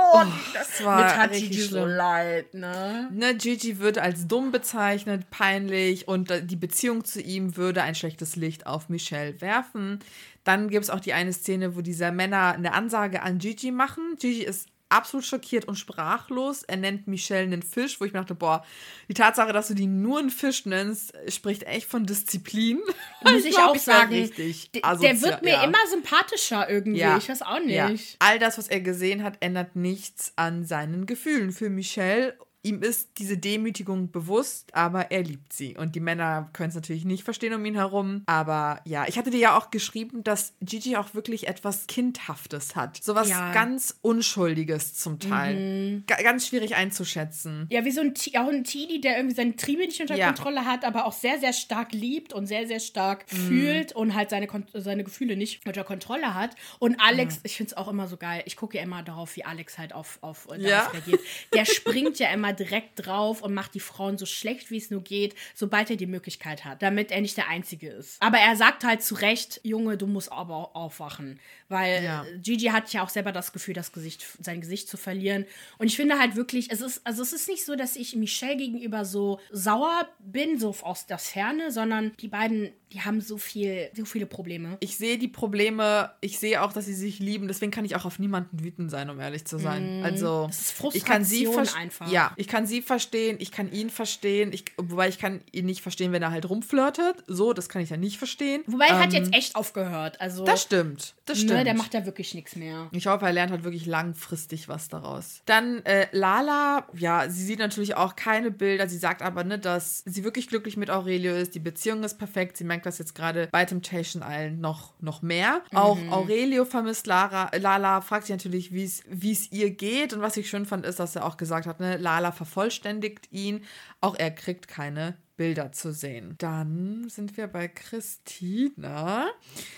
Oh, 0.00 0.22
das 0.54 0.84
war 0.84 1.02
Mit 1.02 1.16
hat 1.16 1.32
Gigi 1.32 1.54
schlimm. 1.54 1.68
so 1.70 1.84
leid, 1.84 2.54
ne? 2.54 3.08
ne? 3.12 3.34
Gigi 3.34 3.80
wird 3.80 3.98
als 3.98 4.28
dumm 4.28 4.52
bezeichnet, 4.52 5.28
peinlich 5.30 6.06
und 6.06 6.32
die 6.48 6.54
Beziehung 6.54 7.04
zu 7.04 7.20
ihm 7.20 7.56
würde 7.56 7.82
ein 7.82 7.96
schlechtes 7.96 8.36
Licht 8.36 8.64
auf 8.64 8.90
Michelle 8.90 9.40
werfen. 9.40 9.98
Dann 10.44 10.68
gibt 10.68 10.84
es 10.84 10.90
auch 10.90 11.00
die 11.00 11.14
eine 11.14 11.32
Szene, 11.32 11.74
wo 11.74 11.80
diese 11.80 12.12
Männer 12.12 12.52
eine 12.52 12.74
Ansage 12.74 13.22
an 13.22 13.38
Gigi 13.38 13.72
machen. 13.72 14.14
Gigi 14.20 14.44
ist 14.44 14.68
absolut 14.88 15.24
schockiert 15.24 15.66
und 15.66 15.76
sprachlos. 15.76 16.62
Er 16.62 16.76
nennt 16.76 17.06
Michelle 17.06 17.42
einen 17.42 17.62
Fisch, 17.62 18.00
wo 18.00 18.04
ich 18.04 18.12
mir 18.12 18.20
dachte, 18.20 18.34
boah, 18.34 18.64
die 19.08 19.14
Tatsache, 19.14 19.52
dass 19.52 19.68
du 19.68 19.74
die 19.74 19.86
nur 19.86 20.18
einen 20.18 20.30
Fisch 20.30 20.66
nennst, 20.66 21.12
spricht 21.28 21.64
echt 21.64 21.88
von 21.88 22.06
Disziplin. 22.06 22.78
Muss 23.24 23.44
ich, 23.44 23.58
auch 23.58 23.76
sagen, 23.76 24.14
richtig 24.14 24.70
der 24.72 25.20
wird 25.22 25.42
mir 25.42 25.54
ja. 25.54 25.64
immer 25.64 25.78
sympathischer 25.90 26.68
irgendwie. 26.68 27.00
Ja. 27.00 27.16
Ich 27.16 27.28
weiß 27.28 27.42
auch 27.42 27.60
nicht. 27.60 27.74
Ja. 27.74 27.90
All 28.18 28.38
das, 28.38 28.58
was 28.58 28.68
er 28.68 28.80
gesehen 28.80 29.22
hat, 29.22 29.36
ändert 29.40 29.76
nichts 29.76 30.32
an 30.36 30.64
seinen 30.64 31.06
Gefühlen 31.06 31.52
für 31.52 31.70
Michelle 31.70 32.36
ihm 32.62 32.82
ist 32.82 33.18
diese 33.18 33.38
Demütigung 33.38 34.10
bewusst, 34.10 34.74
aber 34.74 35.10
er 35.10 35.22
liebt 35.22 35.52
sie. 35.52 35.76
Und 35.76 35.94
die 35.94 36.00
Männer 36.00 36.50
können 36.52 36.70
es 36.70 36.74
natürlich 36.74 37.04
nicht 37.04 37.22
verstehen 37.22 37.54
um 37.54 37.64
ihn 37.64 37.76
herum. 37.76 38.22
Aber 38.26 38.80
ja, 38.84 39.06
ich 39.06 39.16
hatte 39.16 39.30
dir 39.30 39.38
ja 39.38 39.56
auch 39.56 39.70
geschrieben, 39.70 40.24
dass 40.24 40.54
Gigi 40.60 40.96
auch 40.96 41.14
wirklich 41.14 41.46
etwas 41.46 41.86
Kindhaftes 41.86 42.74
hat. 42.74 43.02
Sowas 43.02 43.28
ja. 43.28 43.52
ganz 43.52 43.98
Unschuldiges 44.02 44.94
zum 44.94 45.20
Teil. 45.20 45.54
Mhm. 45.54 46.04
Ganz 46.06 46.48
schwierig 46.48 46.74
einzuschätzen. 46.74 47.66
Ja, 47.70 47.84
wie 47.84 47.92
so 47.92 48.00
ein, 48.00 48.14
auch 48.36 48.48
ein 48.48 48.64
Teenie, 48.64 49.00
der 49.00 49.16
irgendwie 49.16 49.36
seine 49.36 49.56
Triebe 49.56 49.86
nicht 49.86 50.00
unter 50.00 50.16
ja. 50.16 50.26
Kontrolle 50.26 50.64
hat, 50.64 50.84
aber 50.84 51.06
auch 51.06 51.12
sehr, 51.12 51.38
sehr 51.38 51.52
stark 51.52 51.92
liebt 51.92 52.32
und 52.32 52.46
sehr, 52.46 52.66
sehr 52.66 52.80
stark 52.80 53.24
mhm. 53.32 53.36
fühlt 53.36 53.92
und 53.92 54.14
halt 54.14 54.30
seine, 54.30 54.48
seine 54.74 55.04
Gefühle 55.04 55.36
nicht 55.36 55.64
unter 55.64 55.84
Kontrolle 55.84 56.34
hat. 56.34 56.56
Und 56.80 57.00
Alex, 57.00 57.36
mhm. 57.36 57.40
ich 57.44 57.56
finde 57.56 57.70
es 57.70 57.76
auch 57.76 57.88
immer 57.88 58.08
so 58.08 58.16
geil. 58.16 58.42
Ich 58.46 58.56
gucke 58.56 58.76
ja 58.76 58.82
immer 58.82 59.02
darauf, 59.02 59.36
wie 59.36 59.44
Alex 59.44 59.78
halt 59.78 59.94
auf, 59.94 60.18
auf 60.22 60.48
ja. 60.58 60.88
reagiert. 60.88 61.20
Der 61.54 61.64
springt 61.64 62.18
ja 62.18 62.30
immer 62.30 62.47
direkt 62.52 63.06
drauf 63.06 63.42
und 63.42 63.54
macht 63.54 63.74
die 63.74 63.80
Frauen 63.80 64.18
so 64.18 64.26
schlecht, 64.26 64.70
wie 64.70 64.76
es 64.76 64.90
nur 64.90 65.02
geht, 65.02 65.34
sobald 65.54 65.90
er 65.90 65.96
die 65.96 66.06
Möglichkeit 66.06 66.64
hat, 66.64 66.82
damit 66.82 67.10
er 67.10 67.20
nicht 67.20 67.36
der 67.36 67.48
Einzige 67.48 67.88
ist. 67.90 68.20
Aber 68.22 68.38
er 68.38 68.56
sagt 68.56 68.84
halt 68.84 69.02
zu 69.02 69.14
Recht, 69.14 69.60
Junge, 69.62 69.96
du 69.96 70.06
musst 70.06 70.32
aber 70.32 70.74
aufwachen. 70.76 71.40
Weil 71.68 72.02
ja. 72.02 72.24
Gigi 72.42 72.66
hat 72.66 72.90
ja 72.92 73.02
auch 73.02 73.10
selber 73.10 73.30
das 73.30 73.52
Gefühl, 73.52 73.74
das 73.74 73.92
Gesicht, 73.92 74.24
sein 74.40 74.60
Gesicht 74.60 74.88
zu 74.88 74.96
verlieren. 74.96 75.44
Und 75.76 75.86
ich 75.86 75.96
finde 75.96 76.18
halt 76.18 76.34
wirklich, 76.34 76.70
es 76.70 76.80
ist, 76.80 77.06
also 77.06 77.22
es 77.22 77.32
ist 77.32 77.48
nicht 77.48 77.64
so, 77.64 77.76
dass 77.76 77.96
ich 77.96 78.16
Michelle 78.16 78.56
gegenüber 78.56 79.04
so 79.04 79.38
sauer 79.50 80.08
bin, 80.18 80.58
so 80.58 80.74
aus 80.82 81.06
der 81.06 81.18
Ferne, 81.18 81.70
sondern 81.70 82.12
die 82.20 82.28
beiden, 82.28 82.70
die 82.92 83.02
haben 83.02 83.20
so 83.20 83.36
viel, 83.36 83.90
so 83.94 84.06
viele 84.06 84.24
Probleme. 84.24 84.78
Ich 84.80 84.96
sehe 84.96 85.18
die 85.18 85.28
Probleme, 85.28 86.12
ich 86.22 86.38
sehe 86.38 86.62
auch, 86.62 86.72
dass 86.72 86.86
sie 86.86 86.94
sich 86.94 87.18
lieben, 87.18 87.48
deswegen 87.48 87.70
kann 87.70 87.84
ich 87.84 87.96
auch 87.96 88.06
auf 88.06 88.18
niemanden 88.18 88.64
wütend 88.64 88.90
sein, 88.90 89.10
um 89.10 89.20
ehrlich 89.20 89.44
zu 89.44 89.58
sein. 89.58 90.00
Mm, 90.00 90.04
also 90.04 90.46
das 90.46 90.60
ist 90.60 90.70
Frustration 90.72 90.96
ich 90.96 91.04
kann 91.04 91.24
sie 91.24 91.76
einfach. 91.76 92.10
Ja, 92.10 92.32
ich 92.38 92.46
kann 92.46 92.66
sie 92.66 92.82
verstehen, 92.82 93.36
ich 93.40 93.50
kann 93.50 93.70
ihn 93.72 93.90
verstehen, 93.90 94.52
ich, 94.52 94.64
wobei 94.76 95.08
ich 95.08 95.18
kann 95.18 95.40
ihn 95.50 95.66
nicht 95.66 95.82
verstehen, 95.82 96.12
wenn 96.12 96.22
er 96.22 96.30
halt 96.30 96.48
rumflirtet. 96.48 97.24
So, 97.26 97.52
das 97.52 97.68
kann 97.68 97.82
ich 97.82 97.90
ja 97.90 97.96
nicht 97.96 98.16
verstehen. 98.16 98.62
Wobei 98.66 98.86
er 98.86 99.00
hat 99.00 99.12
ähm, 99.12 99.24
jetzt 99.24 99.34
echt 99.34 99.56
aufgehört. 99.56 100.20
Also, 100.20 100.44
das 100.44 100.62
stimmt, 100.62 101.14
das 101.26 101.38
stimmt. 101.38 101.54
Ne, 101.54 101.64
der 101.64 101.74
macht 101.74 101.94
ja 101.94 102.06
wirklich 102.06 102.34
nichts 102.34 102.54
mehr. 102.54 102.88
Ich 102.92 103.08
hoffe, 103.08 103.26
er 103.26 103.32
lernt 103.32 103.50
halt 103.50 103.64
wirklich 103.64 103.86
langfristig 103.86 104.68
was 104.68 104.88
daraus. 104.88 105.42
Dann 105.46 105.84
äh, 105.84 106.06
Lala, 106.12 106.86
ja, 106.94 107.28
sie 107.28 107.44
sieht 107.44 107.58
natürlich 107.58 107.96
auch 107.96 108.14
keine 108.14 108.52
Bilder. 108.52 108.88
Sie 108.88 108.98
sagt 108.98 109.22
aber, 109.22 109.42
ne, 109.42 109.58
dass 109.58 110.04
sie 110.06 110.22
wirklich 110.22 110.46
glücklich 110.46 110.76
mit 110.76 110.90
Aurelio 110.90 111.34
ist. 111.34 111.56
Die 111.56 111.60
Beziehung 111.60 112.04
ist 112.04 112.18
perfekt. 112.18 112.56
Sie 112.56 112.64
merkt 112.64 112.86
das 112.86 112.98
jetzt 112.98 113.16
gerade 113.16 113.48
bei 113.50 113.64
Temptation 113.64 114.22
Island 114.24 114.60
noch, 114.60 114.92
noch 115.00 115.22
mehr. 115.22 115.62
Mhm. 115.72 115.76
Auch 115.76 115.98
Aurelio 116.10 116.64
vermisst 116.64 117.08
Lara. 117.08 117.50
Lala 117.56 118.00
fragt 118.00 118.26
sich 118.26 118.34
natürlich, 118.34 118.72
wie 118.72 118.84
es 119.32 119.50
ihr 119.50 119.70
geht. 119.70 120.12
Und 120.12 120.20
was 120.20 120.36
ich 120.36 120.48
schön 120.48 120.66
fand, 120.66 120.86
ist, 120.86 121.00
dass 121.00 121.16
er 121.16 121.26
auch 121.26 121.36
gesagt 121.36 121.66
hat, 121.66 121.80
ne, 121.80 121.96
Lala 121.96 122.27
vervollständigt 122.32 123.30
ihn. 123.32 123.64
Auch 124.00 124.14
er 124.14 124.30
kriegt 124.30 124.68
keine 124.68 125.16
Bilder 125.38 125.72
zu 125.72 125.92
sehen. 125.92 126.34
Dann 126.38 127.08
sind 127.08 127.36
wir 127.36 127.46
bei 127.46 127.68
Christina. 127.68 129.26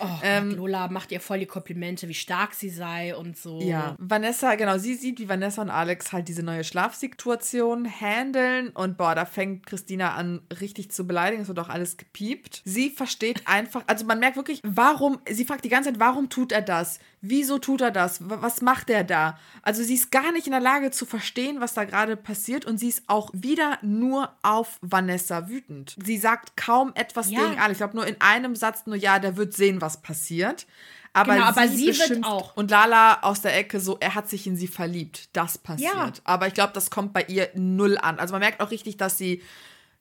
Oh, 0.01 0.07
ähm, 0.25 0.53
Lola 0.53 0.89
macht 0.89 1.13
ihr 1.13 1.21
voll 1.21 1.39
die 1.39 1.47
Komplimente, 1.47 2.09
wie 2.09 2.15
stark 2.15 2.55
sie 2.55 2.71
sei 2.71 3.15
und 3.15 3.37
so. 3.37 3.61
Ja, 3.61 3.95
Vanessa, 3.99 4.55
genau, 4.55 4.79
sie 4.79 4.95
sieht, 4.95 5.21
wie 5.21 5.29
Vanessa 5.29 5.63
und 5.63 5.71
Alex 5.71 6.13
halt 6.13 6.29
diese 6.29 6.43
neue 6.43 6.65
Schlafsituation 6.65 7.87
handeln 7.87 8.71
und 8.71 8.97
boah, 8.97 9.15
da 9.15 9.27
fängt 9.27 9.67
Christina 9.67 10.15
an, 10.15 10.41
richtig 10.61 10.91
zu 10.91 11.07
beleidigen. 11.07 11.43
Es 11.43 11.49
wird 11.49 11.59
auch 11.59 11.69
alles 11.69 11.99
gepiept. 11.99 12.63
Sie 12.65 12.89
versteht 12.89 13.43
einfach, 13.47 13.85
also 13.87 14.07
man 14.07 14.19
merkt 14.19 14.37
wirklich, 14.37 14.61
warum, 14.65 15.21
sie 15.31 15.45
fragt 15.45 15.65
die 15.65 15.69
ganze 15.69 15.91
Zeit, 15.93 16.01
warum 16.01 16.31
tut 16.31 16.53
er 16.53 16.63
das? 16.63 16.99
Wieso 17.21 17.59
tut 17.59 17.83
er 17.83 17.91
das? 17.91 18.21
Was 18.23 18.63
macht 18.63 18.89
er 18.89 19.05
da? 19.05 19.39
Also 19.61 19.83
sie 19.83 19.95
ist 19.95 20.11
gar 20.11 20.33
nicht 20.33 20.47
in 20.47 20.53
der 20.53 20.61
Lage 20.61 20.91
zu 20.91 21.05
verstehen, 21.05 21.61
was 21.61 21.75
da 21.75 21.85
gerade 21.85 22.17
passiert 22.17 22.65
und 22.65 22.79
sie 22.79 22.89
ist 22.89 23.03
auch 23.09 23.31
wieder 23.35 23.79
nur 23.83 24.31
auf 24.41 24.79
Vanessa 24.81 25.50
wütend. 25.51 25.97
Sie 26.03 26.17
sagt 26.17 26.57
kaum 26.57 26.93
etwas 26.95 27.31
ja. 27.31 27.41
gegen 27.41 27.61
alle. 27.61 27.73
Ich 27.73 27.79
glaube 27.79 27.97
nur 27.97 28.07
in 28.07 28.21
einem 28.21 28.57
Satz 28.57 28.87
nur, 28.87 28.97
ja, 28.97 29.19
der 29.19 29.37
wird 29.37 29.53
sehen, 29.53 29.81
was 29.81 30.01
passiert. 30.01 30.67
Aber, 31.13 31.35
genau, 31.35 31.47
aber 31.47 31.69
sie, 31.69 31.93
sie 31.93 31.99
wird 31.99 32.25
auch. 32.25 32.57
Und 32.57 32.71
Lala 32.71 33.21
aus 33.23 33.41
der 33.41 33.57
Ecke 33.57 33.81
so, 33.81 33.99
er 33.99 34.15
hat 34.15 34.29
sich 34.29 34.47
in 34.47 34.57
sie 34.57 34.69
verliebt. 34.69 35.29
Das 35.33 35.59
passiert. 35.59 35.93
Ja. 35.93 36.13
Aber 36.25 36.47
ich 36.47 36.55
glaube, 36.55 36.73
das 36.73 36.91
kommt 36.91 37.13
bei 37.13 37.25
ihr 37.25 37.51
null 37.55 37.99
an. 37.99 38.19
Also 38.19 38.33
man 38.33 38.41
merkt 38.41 38.61
auch 38.61 38.71
richtig, 38.71 38.97
dass 38.97 39.19
sie 39.19 39.43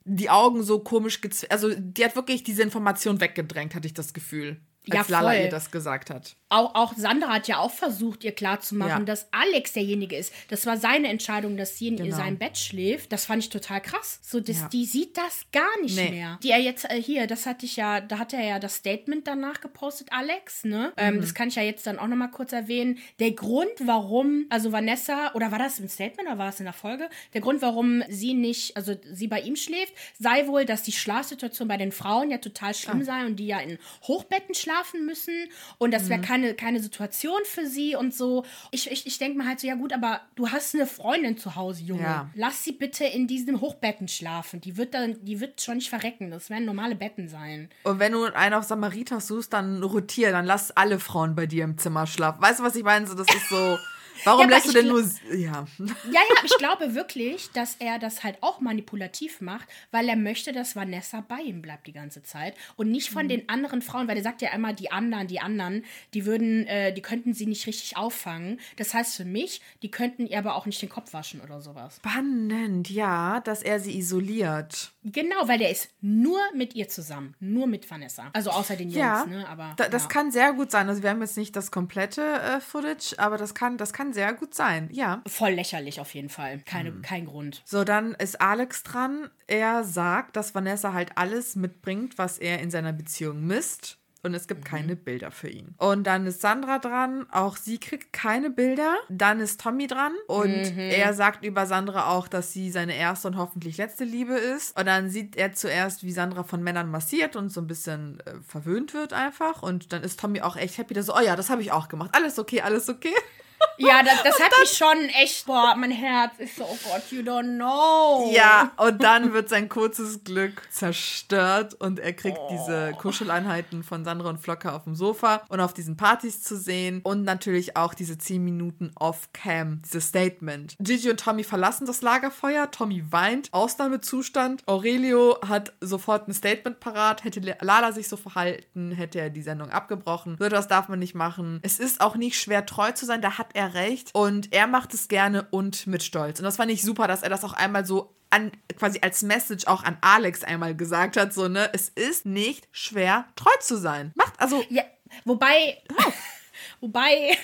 die 0.05 0.29
Augen 0.29 0.63
so 0.63 0.79
komisch, 0.79 1.19
also 1.49 1.71
die 1.75 2.05
hat 2.05 2.15
wirklich 2.15 2.43
diese 2.43 2.61
Information 2.61 3.19
weggedrängt, 3.19 3.75
hatte 3.75 3.87
ich 3.87 3.93
das 3.93 4.13
Gefühl 4.13 4.59
als 4.91 5.07
ja, 5.09 5.21
Lala 5.21 5.35
ihr 5.35 5.49
das 5.49 5.71
gesagt 5.71 6.09
hat. 6.09 6.35
Auch, 6.51 6.73
auch 6.73 6.93
Sandra 6.95 7.29
hat 7.29 7.47
ja 7.47 7.59
auch 7.59 7.71
versucht, 7.71 8.23
ihr 8.23 8.31
klarzumachen, 8.31 9.01
ja. 9.01 9.05
dass 9.05 9.31
Alex 9.31 9.73
derjenige 9.73 10.17
ist. 10.17 10.33
Das 10.49 10.65
war 10.65 10.77
seine 10.77 11.07
Entscheidung, 11.07 11.57
dass 11.57 11.77
sie 11.77 11.89
in 11.89 11.97
genau. 11.97 12.15
seinem 12.15 12.39
Bett 12.39 12.57
schläft. 12.57 13.11
Das 13.11 13.25
fand 13.25 13.43
ich 13.43 13.49
total 13.49 13.81
krass. 13.81 14.19
So, 14.23 14.39
das, 14.39 14.61
ja. 14.61 14.69
die 14.69 14.85
sieht 14.85 15.15
das 15.15 15.45
gar 15.51 15.79
nicht 15.83 15.95
nee. 15.95 16.09
mehr. 16.09 16.39
Die 16.41 16.49
er 16.49 16.57
jetzt 16.57 16.89
äh, 16.89 16.99
hier, 16.99 17.27
das 17.27 17.45
hatte 17.45 17.67
ich 17.67 17.75
ja, 17.75 18.01
da 18.01 18.17
hat 18.17 18.33
er 18.33 18.43
ja 18.43 18.57
das 18.57 18.75
Statement 18.75 19.27
danach 19.27 19.61
gepostet, 19.61 20.07
Alex, 20.11 20.63
ne? 20.63 20.91
Ähm, 20.97 21.17
mhm. 21.17 21.21
Das 21.21 21.35
kann 21.35 21.49
ich 21.49 21.55
ja 21.55 21.61
jetzt 21.61 21.85
dann 21.85 21.99
auch 21.99 22.07
nochmal 22.07 22.31
kurz 22.31 22.51
erwähnen. 22.51 22.97
Der 23.19 23.31
Grund, 23.31 23.69
warum, 23.81 24.47
also 24.49 24.71
Vanessa, 24.71 25.31
oder 25.35 25.51
war 25.51 25.59
das 25.59 25.77
im 25.77 25.87
Statement 25.87 26.27
oder 26.27 26.39
war 26.39 26.49
es 26.49 26.59
in 26.59 26.65
der 26.65 26.73
Folge? 26.73 27.09
Der 27.35 27.41
Grund, 27.41 27.61
warum 27.61 28.01
sie 28.09 28.33
nicht, 28.33 28.75
also 28.75 28.95
sie 29.03 29.27
bei 29.27 29.41
ihm 29.41 29.55
schläft, 29.55 29.93
sei 30.17 30.47
wohl, 30.47 30.65
dass 30.65 30.81
die 30.81 30.93
Schlafsituation 30.93 31.67
bei 31.67 31.77
den 31.77 31.91
Frauen 31.91 32.31
ja 32.31 32.39
total 32.39 32.73
schlimm 32.73 33.01
ah. 33.01 33.05
sei 33.05 33.25
und 33.27 33.35
die 33.35 33.47
ja 33.47 33.59
in 33.59 33.77
Hochbetten 34.07 34.55
schlafen 34.55 34.78
schlafen 34.79 35.05
müssen 35.05 35.33
und 35.77 35.93
das 35.93 36.09
wäre 36.09 36.19
mhm. 36.19 36.25
keine, 36.25 36.53
keine 36.53 36.79
Situation 36.79 37.39
für 37.45 37.65
sie 37.65 37.95
und 37.95 38.13
so. 38.13 38.45
Ich, 38.71 38.89
ich, 38.91 39.05
ich 39.05 39.17
denke 39.17 39.37
mir 39.37 39.47
halt 39.47 39.59
so, 39.59 39.67
ja 39.67 39.75
gut, 39.75 39.93
aber 39.93 40.21
du 40.35 40.49
hast 40.49 40.75
eine 40.75 40.85
Freundin 40.87 41.37
zu 41.37 41.55
Hause, 41.55 41.83
Junge. 41.83 42.03
Ja. 42.03 42.29
Lass 42.35 42.63
sie 42.63 42.71
bitte 42.71 43.05
in 43.05 43.27
diesen 43.27 43.61
Hochbetten 43.61 44.07
schlafen. 44.07 44.61
Die 44.61 44.77
wird 44.77 44.93
dann, 44.93 45.17
die 45.23 45.39
wird 45.39 45.61
schon 45.61 45.75
nicht 45.75 45.89
verrecken. 45.89 46.31
Das 46.31 46.49
werden 46.49 46.65
normale 46.65 46.95
Betten 46.95 47.27
sein. 47.27 47.69
Und 47.83 47.99
wenn 47.99 48.11
du 48.11 48.25
einen 48.25 48.53
auf 48.53 48.63
Samariter 48.63 49.19
suchst, 49.19 49.53
dann 49.53 49.83
rotier, 49.83 50.31
dann 50.31 50.45
lass 50.45 50.71
alle 50.71 50.99
Frauen 50.99 51.35
bei 51.35 51.45
dir 51.45 51.63
im 51.63 51.77
Zimmer 51.77 52.07
schlafen. 52.07 52.41
Weißt 52.41 52.59
du, 52.59 52.63
was 52.63 52.75
ich 52.75 52.83
meine? 52.83 53.07
So, 53.07 53.15
das 53.15 53.27
ist 53.27 53.49
so. 53.49 53.77
Warum 54.23 54.49
ja, 54.49 54.55
lässt 54.57 54.67
du 54.67 54.73
denn 54.73 54.87
nur. 54.87 55.01
Ja. 55.31 55.65
ja, 55.77 55.95
ja, 56.11 56.21
ich 56.43 56.57
glaube 56.57 56.95
wirklich, 56.95 57.49
dass 57.51 57.75
er 57.79 57.99
das 57.99 58.23
halt 58.23 58.37
auch 58.41 58.59
manipulativ 58.59 59.41
macht, 59.41 59.67
weil 59.91 60.07
er 60.09 60.15
möchte, 60.15 60.51
dass 60.51 60.75
Vanessa 60.75 61.21
bei 61.21 61.41
ihm 61.41 61.61
bleibt 61.61 61.87
die 61.87 61.93
ganze 61.93 62.23
Zeit 62.23 62.55
und 62.75 62.91
nicht 62.91 63.09
von 63.09 63.25
mhm. 63.25 63.29
den 63.29 63.49
anderen 63.49 63.81
Frauen, 63.81 64.07
weil 64.07 64.17
er 64.17 64.23
sagt 64.23 64.41
ja 64.41 64.53
immer, 64.53 64.73
die 64.73 64.91
anderen, 64.91 65.27
die 65.27 65.39
anderen, 65.39 65.85
die 66.13 66.25
würden, 66.25 66.65
äh, 66.67 66.93
die 66.93 67.01
könnten 67.01 67.33
sie 67.33 67.45
nicht 67.45 67.65
richtig 67.67 67.97
auffangen. 67.97 68.59
Das 68.77 68.93
heißt 68.93 69.15
für 69.15 69.25
mich, 69.25 69.61
die 69.81 69.91
könnten 69.91 70.25
ihr 70.25 70.37
aber 70.37 70.55
auch 70.55 70.65
nicht 70.65 70.81
den 70.81 70.89
Kopf 70.89 71.13
waschen 71.13 71.41
oder 71.41 71.61
sowas. 71.61 71.97
Spannend, 71.97 72.89
ja, 72.89 73.39
dass 73.41 73.63
er 73.63 73.79
sie 73.79 73.97
isoliert. 73.97 74.91
Genau, 75.03 75.47
weil 75.47 75.59
der 75.59 75.71
ist 75.71 75.89
nur 76.01 76.39
mit 76.53 76.75
ihr 76.75 76.89
zusammen, 76.89 77.35
nur 77.39 77.67
mit 77.67 77.89
Vanessa. 77.89 78.29
Also 78.33 78.51
außer 78.51 78.75
den 78.75 78.89
Jungs, 78.89 78.97
ja, 78.97 79.25
ne? 79.25 79.47
Aber 79.47 79.73
da, 79.77 79.87
das 79.87 80.03
ja. 80.03 80.09
kann 80.09 80.31
sehr 80.31 80.53
gut 80.53 80.71
sein. 80.71 80.89
Also 80.89 81.03
wir 81.03 81.09
haben 81.09 81.21
jetzt 81.21 81.37
nicht 81.37 81.55
das 81.55 81.71
komplette 81.71 82.21
äh, 82.21 82.59
Footage, 82.59 83.15
aber 83.17 83.37
das 83.37 83.55
kann, 83.55 83.77
das 83.77 83.93
kann 83.93 84.08
sehr 84.13 84.33
gut 84.33 84.53
sein, 84.53 84.89
ja. 84.91 85.21
Voll 85.27 85.51
lächerlich 85.51 85.99
auf 85.99 86.13
jeden 86.13 86.29
Fall. 86.29 86.59
Keine, 86.65 86.89
hm. 86.89 87.01
Kein 87.01 87.25
Grund. 87.25 87.61
So, 87.65 87.83
dann 87.83 88.13
ist 88.15 88.41
Alex 88.41 88.83
dran. 88.83 89.29
Er 89.47 89.83
sagt, 89.83 90.35
dass 90.35 90.55
Vanessa 90.55 90.93
halt 90.93 91.11
alles 91.15 91.55
mitbringt, 91.55 92.17
was 92.17 92.37
er 92.37 92.59
in 92.59 92.71
seiner 92.71 92.93
Beziehung 92.93 93.45
misst 93.45 93.99
und 94.21 94.33
es 94.33 94.47
gibt 94.47 94.61
mhm. 94.61 94.65
keine 94.65 94.95
Bilder 94.95 95.31
für 95.31 95.47
ihn. 95.47 95.75
Und 95.77 96.03
dann 96.03 96.25
ist 96.25 96.41
Sandra 96.41 96.79
dran, 96.79 97.25
auch 97.31 97.55
sie 97.55 97.77
kriegt 97.77 98.11
keine 98.11 98.49
Bilder. 98.49 98.97
Dann 99.07 99.39
ist 99.39 99.61
Tommy 99.61 99.87
dran 99.87 100.11
und 100.27 100.75
mhm. 100.75 100.77
er 100.77 101.13
sagt 101.13 101.45
über 101.45 101.65
Sandra 101.65 102.09
auch, 102.09 102.27
dass 102.27 102.51
sie 102.51 102.69
seine 102.69 102.95
erste 102.95 103.29
und 103.29 103.37
hoffentlich 103.37 103.77
letzte 103.77 104.03
Liebe 104.03 104.33
ist. 104.33 104.77
Und 104.77 104.87
dann 104.87 105.09
sieht 105.09 105.37
er 105.37 105.53
zuerst, 105.53 106.03
wie 106.03 106.11
Sandra 106.11 106.43
von 106.43 106.61
Männern 106.61 106.91
massiert 106.91 107.35
und 107.35 107.49
so 107.49 107.61
ein 107.61 107.67
bisschen 107.67 108.19
äh, 108.21 108.33
verwöhnt 108.45 108.93
wird 108.93 109.13
einfach. 109.13 109.63
Und 109.63 109.93
dann 109.93 110.03
ist 110.03 110.19
Tommy 110.19 110.41
auch 110.41 110.57
echt 110.57 110.77
happy, 110.77 110.93
dass 110.93 111.05
so, 111.05 111.15
oh 111.15 111.21
ja, 111.21 111.35
das 111.35 111.49
habe 111.49 111.61
ich 111.61 111.71
auch 111.71 111.87
gemacht. 111.87 112.09
Alles 112.13 112.39
okay, 112.39 112.61
alles 112.61 112.89
okay. 112.89 113.13
Ja, 113.79 114.03
das, 114.03 114.23
das 114.23 114.39
hat 114.39 114.51
mich 114.59 114.71
schon 114.71 114.97
echt, 115.21 115.45
boah, 115.45 115.73
mein 115.77 115.91
Herz 115.91 116.33
ist 116.37 116.57
so, 116.57 116.65
oh 116.65 116.77
Gott, 116.83 117.03
you 117.11 117.21
don't 117.21 117.55
know. 117.55 118.29
Ja, 118.33 118.71
und 118.77 119.01
dann 119.01 119.33
wird 119.33 119.47
sein 119.47 119.69
kurzes 119.69 120.23
Glück 120.25 120.67
zerstört 120.69 121.75
und 121.75 121.99
er 121.99 122.11
kriegt 122.11 122.37
oh. 122.37 122.49
diese 122.51 122.91
Kuscheleinheiten 122.99 123.83
von 123.83 124.03
Sandra 124.03 124.29
und 124.29 124.39
Flocke 124.39 124.73
auf 124.73 124.83
dem 124.83 124.95
Sofa 124.95 125.43
und 125.47 125.61
auf 125.61 125.73
diesen 125.73 125.95
Partys 125.95 126.43
zu 126.43 126.57
sehen 126.57 126.99
und 127.03 127.23
natürlich 127.23 127.77
auch 127.77 127.93
diese 127.93 128.17
10 128.17 128.43
Minuten 128.43 128.91
off-cam, 128.95 129.81
dieses 129.83 130.07
Statement. 130.07 130.75
Gigi 130.79 131.09
und 131.09 131.19
Tommy 131.19 131.45
verlassen 131.45 131.87
das 131.87 132.01
Lagerfeuer, 132.01 132.71
Tommy 132.71 133.03
weint, 133.11 133.47
Ausnahmezustand. 133.53 134.63
Aurelio 134.67 135.39
hat 135.47 135.71
sofort 135.79 136.27
ein 136.27 136.33
Statement 136.33 136.81
parat, 136.81 137.23
hätte 137.23 137.39
Lala 137.61 137.93
sich 137.93 138.09
so 138.09 138.17
verhalten, 138.17 138.91
hätte 138.91 139.19
er 139.19 139.29
die 139.29 139.41
Sendung 139.41 139.69
abgebrochen. 139.69 140.35
So 140.37 140.45
etwas 140.45 140.67
darf 140.67 140.89
man 140.89 140.99
nicht 140.99 141.15
machen. 141.15 141.59
Es 141.61 141.79
ist 141.79 142.01
auch 142.01 142.17
nicht 142.17 142.39
schwer, 142.39 142.65
treu 142.65 142.91
zu 142.91 143.05
sein, 143.05 143.21
da 143.21 143.37
hat 143.37 143.51
er 143.53 143.68
recht. 143.73 144.09
Und 144.13 144.53
er 144.53 144.67
macht 144.67 144.93
es 144.93 145.07
gerne 145.07 145.47
und 145.51 145.87
mit 145.87 146.03
Stolz. 146.03 146.39
Und 146.39 146.45
das 146.45 146.57
fand 146.57 146.71
ich 146.71 146.81
super, 146.81 147.07
dass 147.07 147.23
er 147.23 147.29
das 147.29 147.43
auch 147.43 147.53
einmal 147.53 147.85
so 147.85 148.15
an, 148.29 148.51
quasi 148.77 148.99
als 149.01 149.21
Message 149.23 149.67
auch 149.67 149.83
an 149.83 149.97
Alex 150.01 150.43
einmal 150.43 150.75
gesagt 150.75 151.17
hat, 151.17 151.33
so, 151.33 151.47
ne, 151.47 151.69
es 151.73 151.89
ist 151.89 152.25
nicht 152.25 152.67
schwer, 152.71 153.25
treu 153.35 153.51
zu 153.59 153.77
sein. 153.77 154.11
Macht, 154.15 154.39
also. 154.39 154.63
Ja, 154.69 154.83
wobei, 155.25 155.81
oh. 155.97 156.11
wobei, 156.81 157.37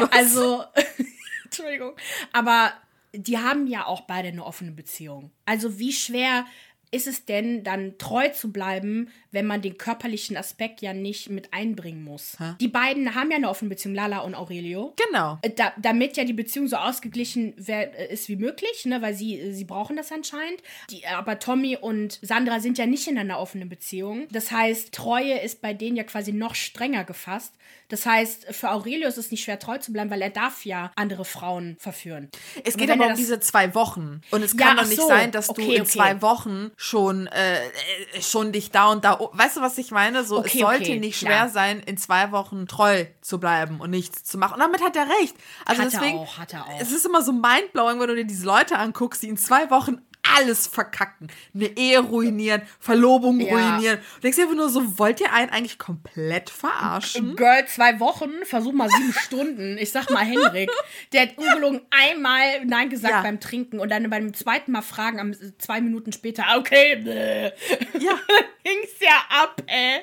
Was? 0.00 0.12
also, 0.12 0.64
Entschuldigung, 1.44 1.96
aber 2.32 2.72
die 3.12 3.38
haben 3.38 3.66
ja 3.66 3.86
auch 3.86 4.02
beide 4.02 4.28
eine 4.28 4.44
offene 4.44 4.72
Beziehung. 4.72 5.30
Also 5.46 5.78
wie 5.78 5.92
schwer 5.92 6.44
ist 6.90 7.06
es 7.06 7.24
denn 7.24 7.64
dann 7.64 7.98
treu 7.98 8.28
zu 8.30 8.52
bleiben, 8.52 9.10
wenn 9.30 9.46
man 9.46 9.60
den 9.60 9.76
körperlichen 9.76 10.36
Aspekt 10.36 10.80
ja 10.80 10.92
nicht 10.92 11.28
mit 11.28 11.52
einbringen 11.52 12.02
muss? 12.02 12.36
Hä? 12.38 12.54
Die 12.60 12.68
beiden 12.68 13.14
haben 13.14 13.30
ja 13.30 13.36
eine 13.36 13.48
offene 13.48 13.68
Beziehung, 13.68 13.94
Lala 13.94 14.20
und 14.20 14.34
Aurelio. 14.34 14.94
Genau. 15.08 15.38
Äh, 15.42 15.50
da, 15.50 15.72
damit 15.78 16.16
ja 16.16 16.24
die 16.24 16.32
Beziehung 16.32 16.66
so 16.66 16.76
ausgeglichen 16.76 17.54
äh, 17.66 18.12
ist 18.12 18.28
wie 18.28 18.36
möglich, 18.36 18.84
ne, 18.86 19.02
weil 19.02 19.14
sie, 19.14 19.52
sie 19.52 19.64
brauchen 19.64 19.96
das 19.96 20.12
anscheinend. 20.12 20.62
Die, 20.90 21.06
aber 21.06 21.38
Tommy 21.38 21.76
und 21.76 22.18
Sandra 22.22 22.60
sind 22.60 22.78
ja 22.78 22.86
nicht 22.86 23.06
in 23.06 23.18
einer 23.18 23.38
offenen 23.38 23.68
Beziehung. 23.68 24.26
Das 24.30 24.50
heißt, 24.50 24.92
Treue 24.92 25.38
ist 25.38 25.60
bei 25.60 25.74
denen 25.74 25.96
ja 25.96 26.04
quasi 26.04 26.32
noch 26.32 26.54
strenger 26.54 27.04
gefasst. 27.04 27.54
Das 27.88 28.04
heißt, 28.04 28.54
für 28.54 28.70
Aurelio 28.70 29.08
ist 29.08 29.16
es 29.16 29.30
nicht 29.30 29.42
schwer, 29.42 29.58
treu 29.58 29.78
zu 29.78 29.92
bleiben, 29.92 30.10
weil 30.10 30.20
er 30.20 30.30
darf 30.30 30.66
ja 30.66 30.92
andere 30.94 31.24
Frauen 31.24 31.76
verführen. 31.78 32.28
Es 32.64 32.76
geht 32.76 32.90
aber 32.90 33.06
um 33.06 33.14
diese 33.14 33.40
zwei 33.40 33.74
Wochen. 33.74 34.20
Und 34.30 34.42
es 34.42 34.56
kann 34.56 34.76
ja, 34.76 34.82
doch 34.82 34.88
nicht 34.88 35.00
so. 35.00 35.08
sein, 35.08 35.30
dass 35.32 35.48
okay, 35.48 35.64
du 35.64 35.72
in 35.72 35.80
okay. 35.82 35.90
zwei 35.90 36.20
Wochen 36.20 36.70
schon, 36.80 37.26
äh, 37.26 37.58
schon 38.20 38.52
dich 38.52 38.70
da 38.70 38.92
und 38.92 39.04
da. 39.04 39.18
Weißt 39.32 39.56
du, 39.56 39.60
was 39.60 39.76
ich 39.78 39.90
meine? 39.90 40.22
So, 40.22 40.38
okay, 40.38 40.50
es 40.54 40.60
sollte 40.60 40.96
nicht 40.96 41.18
schwer 41.18 41.30
ja. 41.30 41.48
sein, 41.48 41.80
in 41.80 41.96
zwei 41.96 42.30
Wochen 42.30 42.68
treu 42.68 43.04
zu 43.20 43.40
bleiben 43.40 43.80
und 43.80 43.90
nichts 43.90 44.22
zu 44.22 44.38
machen. 44.38 44.54
Und 44.54 44.60
damit 44.60 44.80
hat 44.80 44.94
er 44.94 45.08
recht. 45.20 45.34
Also 45.64 45.82
hat 45.82 45.92
deswegen, 45.92 46.18
er 46.18 46.22
auch, 46.22 46.38
hat 46.38 46.52
er 46.52 46.64
auch. 46.64 46.80
Es 46.80 46.92
ist 46.92 47.04
immer 47.04 47.22
so 47.22 47.32
mindblowing, 47.32 47.98
wenn 47.98 48.06
du 48.06 48.14
dir 48.14 48.24
diese 48.24 48.46
Leute 48.46 48.78
anguckst, 48.78 49.24
die 49.24 49.28
in 49.28 49.36
zwei 49.36 49.68
Wochen 49.70 49.98
alles 50.36 50.66
verkacken. 50.66 51.28
Eine 51.54 51.76
Ehe 51.76 52.00
ruinieren, 52.00 52.62
Verlobung 52.80 53.40
ja. 53.40 53.52
ruinieren. 53.52 53.98
Du 54.16 54.20
denkst 54.22 54.36
dir 54.36 54.42
einfach 54.44 54.56
nur 54.56 54.68
so, 54.68 54.98
wollt 54.98 55.20
ihr 55.20 55.32
einen 55.32 55.50
eigentlich 55.50 55.78
komplett 55.78 56.50
verarschen? 56.50 57.36
Girl, 57.36 57.66
zwei 57.66 58.00
Wochen, 58.00 58.30
versuch 58.44 58.72
mal 58.72 58.90
sieben 58.90 59.12
Stunden. 59.12 59.78
Ich 59.78 59.92
sag 59.92 60.10
mal 60.10 60.24
Henrik, 60.24 60.70
der 61.12 61.22
hat 61.22 61.38
ungelogen 61.38 61.82
einmal 61.90 62.64
Nein 62.64 62.90
gesagt 62.90 63.14
ja. 63.14 63.22
beim 63.22 63.40
Trinken 63.40 63.80
und 63.80 63.88
dann 63.90 64.08
beim 64.10 64.34
zweiten 64.34 64.72
Mal 64.72 64.82
fragen, 64.82 65.20
am, 65.20 65.34
zwei 65.58 65.80
Minuten 65.80 66.12
später, 66.12 66.44
okay, 66.56 66.96
bläh. 66.96 67.52
Ja. 67.98 68.18
Ging's 68.64 69.00
ja 69.00 69.24
ab, 69.30 69.62
ey. 69.66 70.02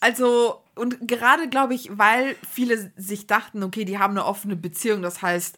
Also, 0.00 0.62
und 0.74 1.08
gerade 1.08 1.48
glaube 1.48 1.74
ich, 1.74 1.88
weil 1.96 2.36
viele 2.48 2.92
sich 2.96 3.26
dachten, 3.26 3.62
okay, 3.62 3.84
die 3.84 3.98
haben 3.98 4.12
eine 4.12 4.26
offene 4.26 4.56
Beziehung, 4.56 5.02
das 5.02 5.22
heißt, 5.22 5.56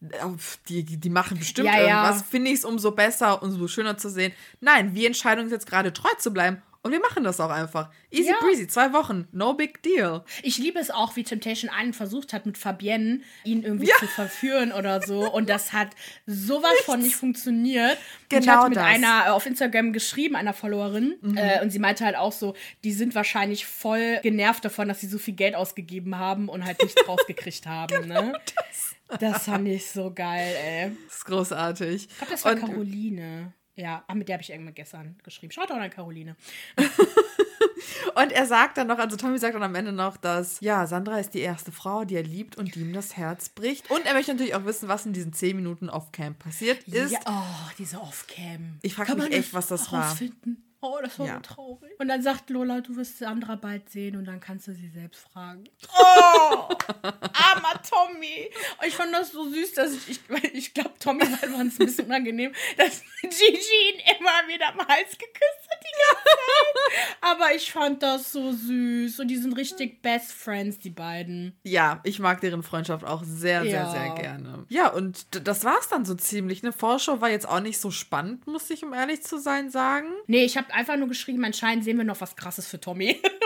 die, 0.69 0.85
die 0.85 1.11
machen 1.11 1.39
bestimmt 1.39 1.67
ja, 1.67 1.81
irgendwas, 1.81 2.21
ja. 2.21 2.27
finde 2.31 2.51
ich 2.51 2.59
es 2.59 2.65
umso 2.65 2.93
besser, 2.93 3.43
umso 3.43 3.67
schöner 3.67 3.97
zu 3.99 4.11
sehen. 4.11 4.33
Nein, 4.61 4.95
wir 4.95 5.07
entscheiden 5.07 5.43
uns 5.43 5.53
jetzt 5.53 5.67
gerade 5.67 5.93
treu 5.93 6.11
zu 6.19 6.33
bleiben 6.33 6.63
und 6.83 6.93
wir 6.93 7.01
machen 7.01 7.25
das 7.25 7.41
auch 7.41 7.51
einfach. 7.51 7.91
Easy 8.11 8.31
ja. 8.31 8.37
breezy, 8.41 8.69
zwei 8.69 8.93
Wochen, 8.93 9.27
no 9.33 9.55
big 9.55 9.83
deal. 9.83 10.25
Ich 10.43 10.59
liebe 10.59 10.79
es 10.79 10.91
auch, 10.91 11.17
wie 11.17 11.25
Temptation 11.25 11.71
Island 11.75 11.97
versucht 11.97 12.33
hat, 12.33 12.47
mit 12.47 12.57
Fabienne 12.57 13.21
ihn 13.43 13.65
irgendwie 13.65 13.89
ja. 13.89 13.97
zu 13.99 14.07
verführen 14.07 14.73
oder 14.73 15.03
so. 15.03 15.31
Und 15.31 15.49
das 15.49 15.73
hat 15.73 15.89
sowas 16.27 16.71
Nichts. 16.71 16.85
von 16.87 17.01
nicht 17.01 17.17
funktioniert. 17.17 17.99
Genau 18.29 18.43
ich 18.43 18.49
hatte 18.49 18.69
mit 18.69 18.77
das. 18.77 18.85
einer 18.85 19.25
äh, 19.27 19.31
auf 19.31 19.45
Instagram 19.45 19.93
geschrieben, 19.93 20.37
einer 20.37 20.55
Followerin, 20.55 21.17
mhm. 21.21 21.37
äh, 21.37 21.61
und 21.63 21.71
sie 21.71 21.81
meinte 21.81 22.05
halt 22.05 22.17
auch 22.17 22.33
so, 22.33 22.55
die 22.85 22.93
sind 22.93 23.15
wahrscheinlich 23.17 23.67
voll 23.67 24.21
genervt 24.23 24.65
davon, 24.65 24.87
dass 24.87 25.01
sie 25.01 25.09
so 25.09 25.19
viel 25.19 25.35
Geld 25.35 25.57
ausgegeben 25.57 26.17
haben 26.17 26.49
und 26.49 26.65
halt 26.65 26.81
nichts 26.81 27.03
rausgekriegt 27.09 27.67
haben. 27.67 28.03
Genau 28.03 28.23
ne? 28.23 28.41
Das. 29.09 29.21
das 29.21 29.45
fand 29.45 29.67
ich 29.69 29.91
so 29.91 30.13
geil, 30.13 30.55
ey. 30.65 30.93
Das 31.07 31.17
ist 31.17 31.25
großartig. 31.25 32.09
Ich 32.09 32.17
glaube, 32.19 32.33
das 32.33 32.45
war 32.45 32.53
und, 32.53 32.61
Caroline. 32.61 33.53
Ja, 33.79 34.03
ach, 34.09 34.15
mit 34.15 34.29
der 34.29 34.35
habe 34.35 34.43
ich 34.43 34.51
irgendwann 34.51 34.75
gestern 34.75 35.15
geschrieben. 35.23 35.53
Schaut 35.53 35.71
doch 35.71 35.77
an 35.77 35.89
Caroline. 35.89 36.35
und 38.17 38.33
er 38.33 38.45
sagt 38.45 38.77
dann 38.77 38.89
noch, 38.89 38.99
also 38.99 39.17
Tommy 39.17 39.39
sagt 39.39 39.55
dann 39.55 39.63
am 39.63 39.77
Ende 39.77 39.93
noch, 39.93 40.17
dass 40.17 40.61
ja, 40.61 40.85
Sandra 40.89 41.21
ist 41.21 41.33
die 41.33 41.39
erste 41.39 41.71
Frau, 41.71 42.05
die 42.05 42.17
er 42.17 42.25
liebt 42.25 42.57
und 42.57 42.75
die 42.75 42.81
ihm 42.81 42.93
das 42.93 43.17
Herz 43.17 43.49
bricht. 43.51 43.89
Und 43.89 44.05
er 44.05 44.15
möchte 44.15 44.33
natürlich 44.33 44.57
auch 44.57 44.65
wissen, 44.65 44.89
was 44.89 45.07
in 45.07 45.13
diesen 45.13 45.33
zehn 45.33 45.55
Minuten 45.55 45.89
Off-Cam 45.91 46.35
passiert 46.35 46.83
ist. 46.89 47.13
Ja, 47.13 47.21
oh, 47.27 47.71
diese 47.79 48.01
Off-Cam. 48.01 48.81
Ich 48.83 48.95
frage 48.95 49.15
mich 49.15 49.31
echt, 49.31 49.55
was 49.55 49.69
das 49.69 49.93
war. 49.93 50.13
Oh, 50.81 50.99
das 51.03 51.19
war 51.19 51.27
ja. 51.27 51.35
so 51.35 51.41
traurig. 51.41 51.99
Und 51.99 52.09
dann 52.09 52.23
sagt 52.23 52.51
Lola, 52.51 52.81
du 52.81 52.95
wirst 52.97 53.19
Sandra 53.19 53.57
bald 53.57 53.91
sehen 53.91 54.17
und 54.17 54.27
dann 54.27 54.39
kannst 54.39 54.69
du 54.69 54.73
sie 54.73 54.89
selbst 54.89 55.21
fragen. 55.21 55.65
Oh, 55.99 56.69
armer 57.03 57.83
Tommy. 57.89 58.51
Und 58.81 58.87
ich 58.87 58.95
fand 58.95 59.13
das 59.13 59.33
so 59.33 59.49
süß, 59.49 59.75
dass 59.75 59.93
ich, 59.93 60.09
ich, 60.09 60.55
ich 60.55 60.75
glaube, 60.75 60.95
Tommy 61.01 61.23
war 61.23 61.43
es 61.43 61.53
ein 61.53 61.87
bisschen 61.87 62.07
unangenehm, 62.07 62.55
dass 62.77 63.03
Gigi 63.23 63.35
ihn 63.37 64.01
immer 64.19 64.47
wieder 64.47 64.69
am 64.69 64.87
Hals 64.87 65.19
geküsst 65.19 65.68
hat 65.68 65.68
die 65.81 66.15
ganze 66.15 66.25
Zeit. 66.25 67.19
Aber 67.21 67.55
ich 67.55 67.73
fand 67.73 68.03
das 68.03 68.33
so 68.33 68.53
süß. 68.53 69.19
Und 69.19 69.29
die 69.29 69.37
sind 69.37 69.57
richtig 69.57 70.01
Best 70.03 70.33
Friends, 70.33 70.79
die 70.79 70.91
beiden. 70.91 71.59
Ja, 71.65 72.01
ich 72.05 72.19
mag 72.19 72.41
deren 72.41 72.63
Freundschaft 72.63 73.05
auch 73.05 73.25
sehr, 73.25 73.65
ja. 73.65 73.91
sehr, 73.91 73.91
sehr 73.91 74.15
gerne. 74.15 74.65
Ja, 74.69 74.89
und 74.89 75.27
das 75.47 75.65
war 75.65 75.77
es 75.81 75.89
dann 75.89 76.05
so 76.05 76.15
ziemlich. 76.15 76.63
Eine 76.63 76.73
Vorschau 76.73 77.21
war 77.21 77.31
jetzt 77.31 77.49
auch 77.49 77.61
nicht 77.61 77.81
so 77.81 77.91
spannend, 77.91 78.47
muss 78.47 78.71
ich, 78.71 78.85
um 78.85 78.95
ehrlich 78.95 79.23
zu 79.23 79.39
sein, 79.39 79.71
sagen. 79.71 80.09
Nee, 80.27 80.45
ich 80.45 80.57
habe 80.57 80.69
habe 80.69 80.79
einfach 80.79 80.97
nur 80.97 81.09
geschrieben, 81.09 81.45
anscheinend 81.45 81.85
sehen 81.85 81.97
wir 81.97 82.05
noch 82.05 82.21
was 82.21 82.37
Krasses 82.37 82.67
für 82.67 82.81
Tommy. 82.81 83.21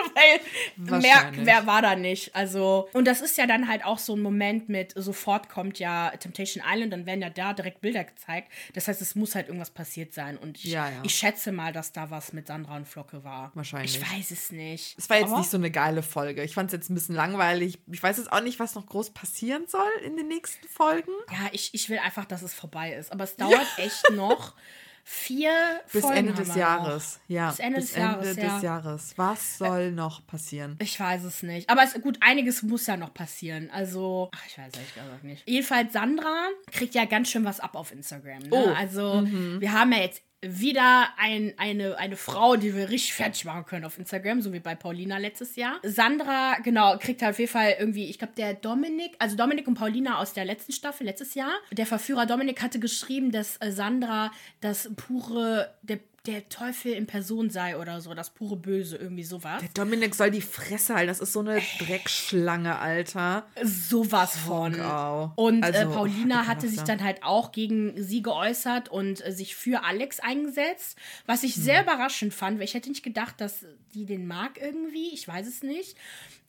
Weil 0.77 1.01
mehr, 1.01 1.33
wer 1.35 1.67
war 1.67 1.83
da 1.83 1.97
nicht. 1.97 2.35
Also, 2.35 2.89
und 2.93 3.07
das 3.07 3.21
ist 3.21 3.37
ja 3.39 3.47
dann 3.47 3.69
halt 3.69 3.85
auch 3.85 3.99
so 3.99 4.15
ein 4.15 4.21
Moment 4.21 4.69
mit, 4.69 4.93
sofort 4.97 5.49
kommt 5.49 5.79
ja 5.79 6.11
Temptation 6.11 6.65
Island, 6.67 6.93
dann 6.93 7.07
werden 7.07 7.23
ja 7.23 7.31
da 7.31 7.53
direkt 7.53 7.81
Bilder 7.81 8.05
gezeigt. 8.05 8.51
Das 8.75 8.89
heißt, 8.89 9.01
es 9.03 9.15
muss 9.15 9.35
halt 9.35 9.49
irgendwas 9.49 9.71
passiert 9.71 10.13
sein. 10.13 10.37
Und 10.37 10.59
ich, 10.59 10.65
ja, 10.65 10.89
ja. 10.89 11.01
ich 11.03 11.15
schätze 11.15 11.53
mal, 11.53 11.73
dass 11.73 11.93
da 11.93 12.11
was 12.11 12.33
mit 12.33 12.47
Sandra 12.47 12.77
und 12.77 12.87
Flocke 12.87 13.25
war. 13.25 13.53
Wahrscheinlich. 13.55 13.97
Ich 13.97 14.13
weiß 14.13 14.31
es 14.31 14.53
nicht. 14.53 14.99
Es 14.99 15.09
war 15.11 15.19
jetzt 15.19 15.29
Aber 15.29 15.39
nicht 15.39 15.51
so 15.51 15.57
eine 15.57 15.71
geile 15.71 16.03
Folge. 16.03 16.43
Ich 16.43 16.55
fand 16.55 16.69
es 16.69 16.73
jetzt 16.73 16.91
ein 16.91 16.95
bisschen 16.95 17.15
langweilig. 17.15 17.79
Ich 17.91 18.03
weiß 18.03 18.19
jetzt 18.19 18.33
auch 18.33 18.43
nicht, 18.43 18.59
was 18.59 18.75
noch 18.75 18.87
groß 18.87 19.11
passieren 19.11 19.67
soll 19.67 19.91
in 20.05 20.17
den 20.17 20.29
nächsten 20.29 20.67
Folgen. 20.69 21.13
Ja, 21.31 21.49
ich, 21.53 21.75
ich 21.75 21.89
will 21.89 21.99
einfach, 21.99 22.25
dass 22.25 22.43
es 22.43 22.55
vorbei 22.55 22.93
ist. 22.93 23.13
Aber 23.13 23.25
es 23.25 23.37
dauert 23.43 23.67
ja. 23.79 23.85
echt 23.85 24.11
noch. 24.13 24.55
Vier 25.05 25.81
Bis 25.93 26.03
Folgen 26.03 26.17
Ende 26.17 26.33
des 26.35 26.55
Jahres. 26.55 27.21
Noch. 27.23 27.35
Ja. 27.35 27.51
Bis 27.51 27.59
Ende, 27.59 27.81
Bis 27.81 27.89
des, 27.89 27.97
Ende 27.97 28.09
Jahres, 28.09 28.35
des 28.35 28.45
ja. 28.45 28.61
Jahres. 28.61 29.15
Was 29.17 29.59
soll 29.59 29.81
äh, 29.81 29.91
noch 29.91 30.27
passieren? 30.27 30.77
Ich 30.81 30.99
weiß 30.99 31.25
es 31.25 31.43
nicht. 31.43 31.69
Aber 31.69 31.83
es, 31.83 32.01
gut, 32.01 32.19
einiges 32.21 32.63
muss 32.63 32.87
ja 32.87 32.97
noch 32.97 33.13
passieren. 33.13 33.71
Also, 33.73 34.31
ach, 34.35 34.47
ich 34.47 34.59
weiß 34.59 34.73
ehrlich 34.75 34.95
gesagt 34.95 35.25
nicht. 35.25 35.49
Jedenfalls, 35.49 35.93
Sandra 35.93 36.49
kriegt 36.71 36.95
ja 36.95 37.05
ganz 37.05 37.31
schön 37.31 37.45
was 37.45 37.61
ab 37.61 37.75
auf 37.75 37.93
Instagram. 37.93 38.43
Ne? 38.45 38.49
Oh. 38.51 38.69
Also, 38.77 39.23
mhm. 39.23 39.61
wir 39.61 39.73
haben 39.73 39.93
ja 39.93 39.99
jetzt 39.99 40.23
wieder 40.43 41.09
ein, 41.19 41.55
eine, 41.57 41.97
eine 41.99 42.17
Frau, 42.17 42.57
die 42.57 42.75
wir 42.75 42.91
richtig 42.91 43.15
fertig 43.15 43.45
machen 43.45 43.65
können 43.65 43.85
auf 43.85 43.97
Instagram, 43.97 44.43
so 44.43 44.53
wie 44.53 44.59
bei 44.59 44.75
Paulina 44.75 45.19
letztes 45.19 45.55
Jahr. 45.55 45.79
Sandra, 45.85 46.57
genau, 46.63 46.99
kriegt 46.99 47.23
halt 47.23 47.35
auf 47.35 47.39
jeden 47.39 47.51
Fall 47.51 47.77
irgendwie, 47.79 48.11
ich 48.11 48.19
glaube, 48.19 48.35
der 48.37 48.55
Dominik, 48.55 49.15
also 49.21 49.37
Dominik 49.37 49.69
und 49.69 49.75
Paulina 49.75 50.19
aus 50.19 50.33
der 50.33 50.45
letzten 50.45 50.73
Staffel 50.73 51.07
letztes 51.07 51.35
Jahr. 51.35 51.53
Der 51.71 51.87
Verführer 51.87 52.27
Dominik 52.27 52.61
hatte 52.61 52.81
geschrieben, 52.81 53.31
dass 53.31 53.57
äh, 53.59 53.71
Sandra 53.71 54.33
das 54.61 54.91
pure, 54.97 55.73
der 55.83 56.01
der 56.27 56.49
Teufel 56.49 56.93
in 56.93 57.07
Person 57.07 57.51
sei 57.51 57.77
oder 57.77 58.01
so, 58.01 58.15
das 58.15 58.31
pure 58.31 58.57
Böse, 58.57 58.97
irgendwie 58.97 59.25
sowas. 59.25 59.61
Der 59.61 59.71
Dominik 59.75 60.15
soll 60.15 60.31
die 60.31 60.41
Fresse 60.41 60.95
halten, 60.95 61.09
das 61.09 61.19
ist 61.19 61.33
so 61.33 61.41
eine 61.41 61.61
Dreckschlange, 61.81 62.79
Alter. 62.79 63.45
Sowas 63.65 64.37
von. 64.37 64.81
Oh, 64.81 65.33
und 65.35 65.63
äh, 65.63 65.67
also, 65.67 65.79
äh, 65.81 65.87
Paulina 65.87 66.47
hatte 66.47 66.69
sich 66.69 66.83
dann 66.83 67.03
halt 67.03 67.25
auch 67.25 67.51
gegen 67.51 68.01
sie 68.01 68.23
geäußert 68.23 68.89
und 68.89 69.25
äh, 69.27 69.33
sich 69.33 69.57
für 69.57 69.83
Alex 69.83 70.21
eingesetzt, 70.21 70.97
was 71.27 71.43
ich 71.43 71.57
hm. 71.57 71.63
sehr 71.63 71.83
überraschend 71.83 72.33
fand, 72.33 72.59
weil 72.59 72.67
ich 72.67 72.75
hätte 72.75 72.89
nicht 72.89 73.03
gedacht, 73.03 73.41
dass 73.41 73.67
die 73.93 74.07
den 74.07 74.27
mag 74.29 74.61
irgendwie, 74.61 75.13
ich 75.13 75.27
weiß 75.27 75.49
es 75.49 75.65
nicht. 75.65 75.97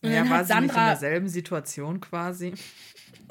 Und 0.04 0.12
ja, 0.12 0.30
war 0.30 0.44
sie 0.44 0.50
Sandra, 0.50 0.62
nicht 0.62 0.76
in 0.76 0.86
derselben 0.86 1.30
Situation 1.30 2.00
quasi? 2.00 2.54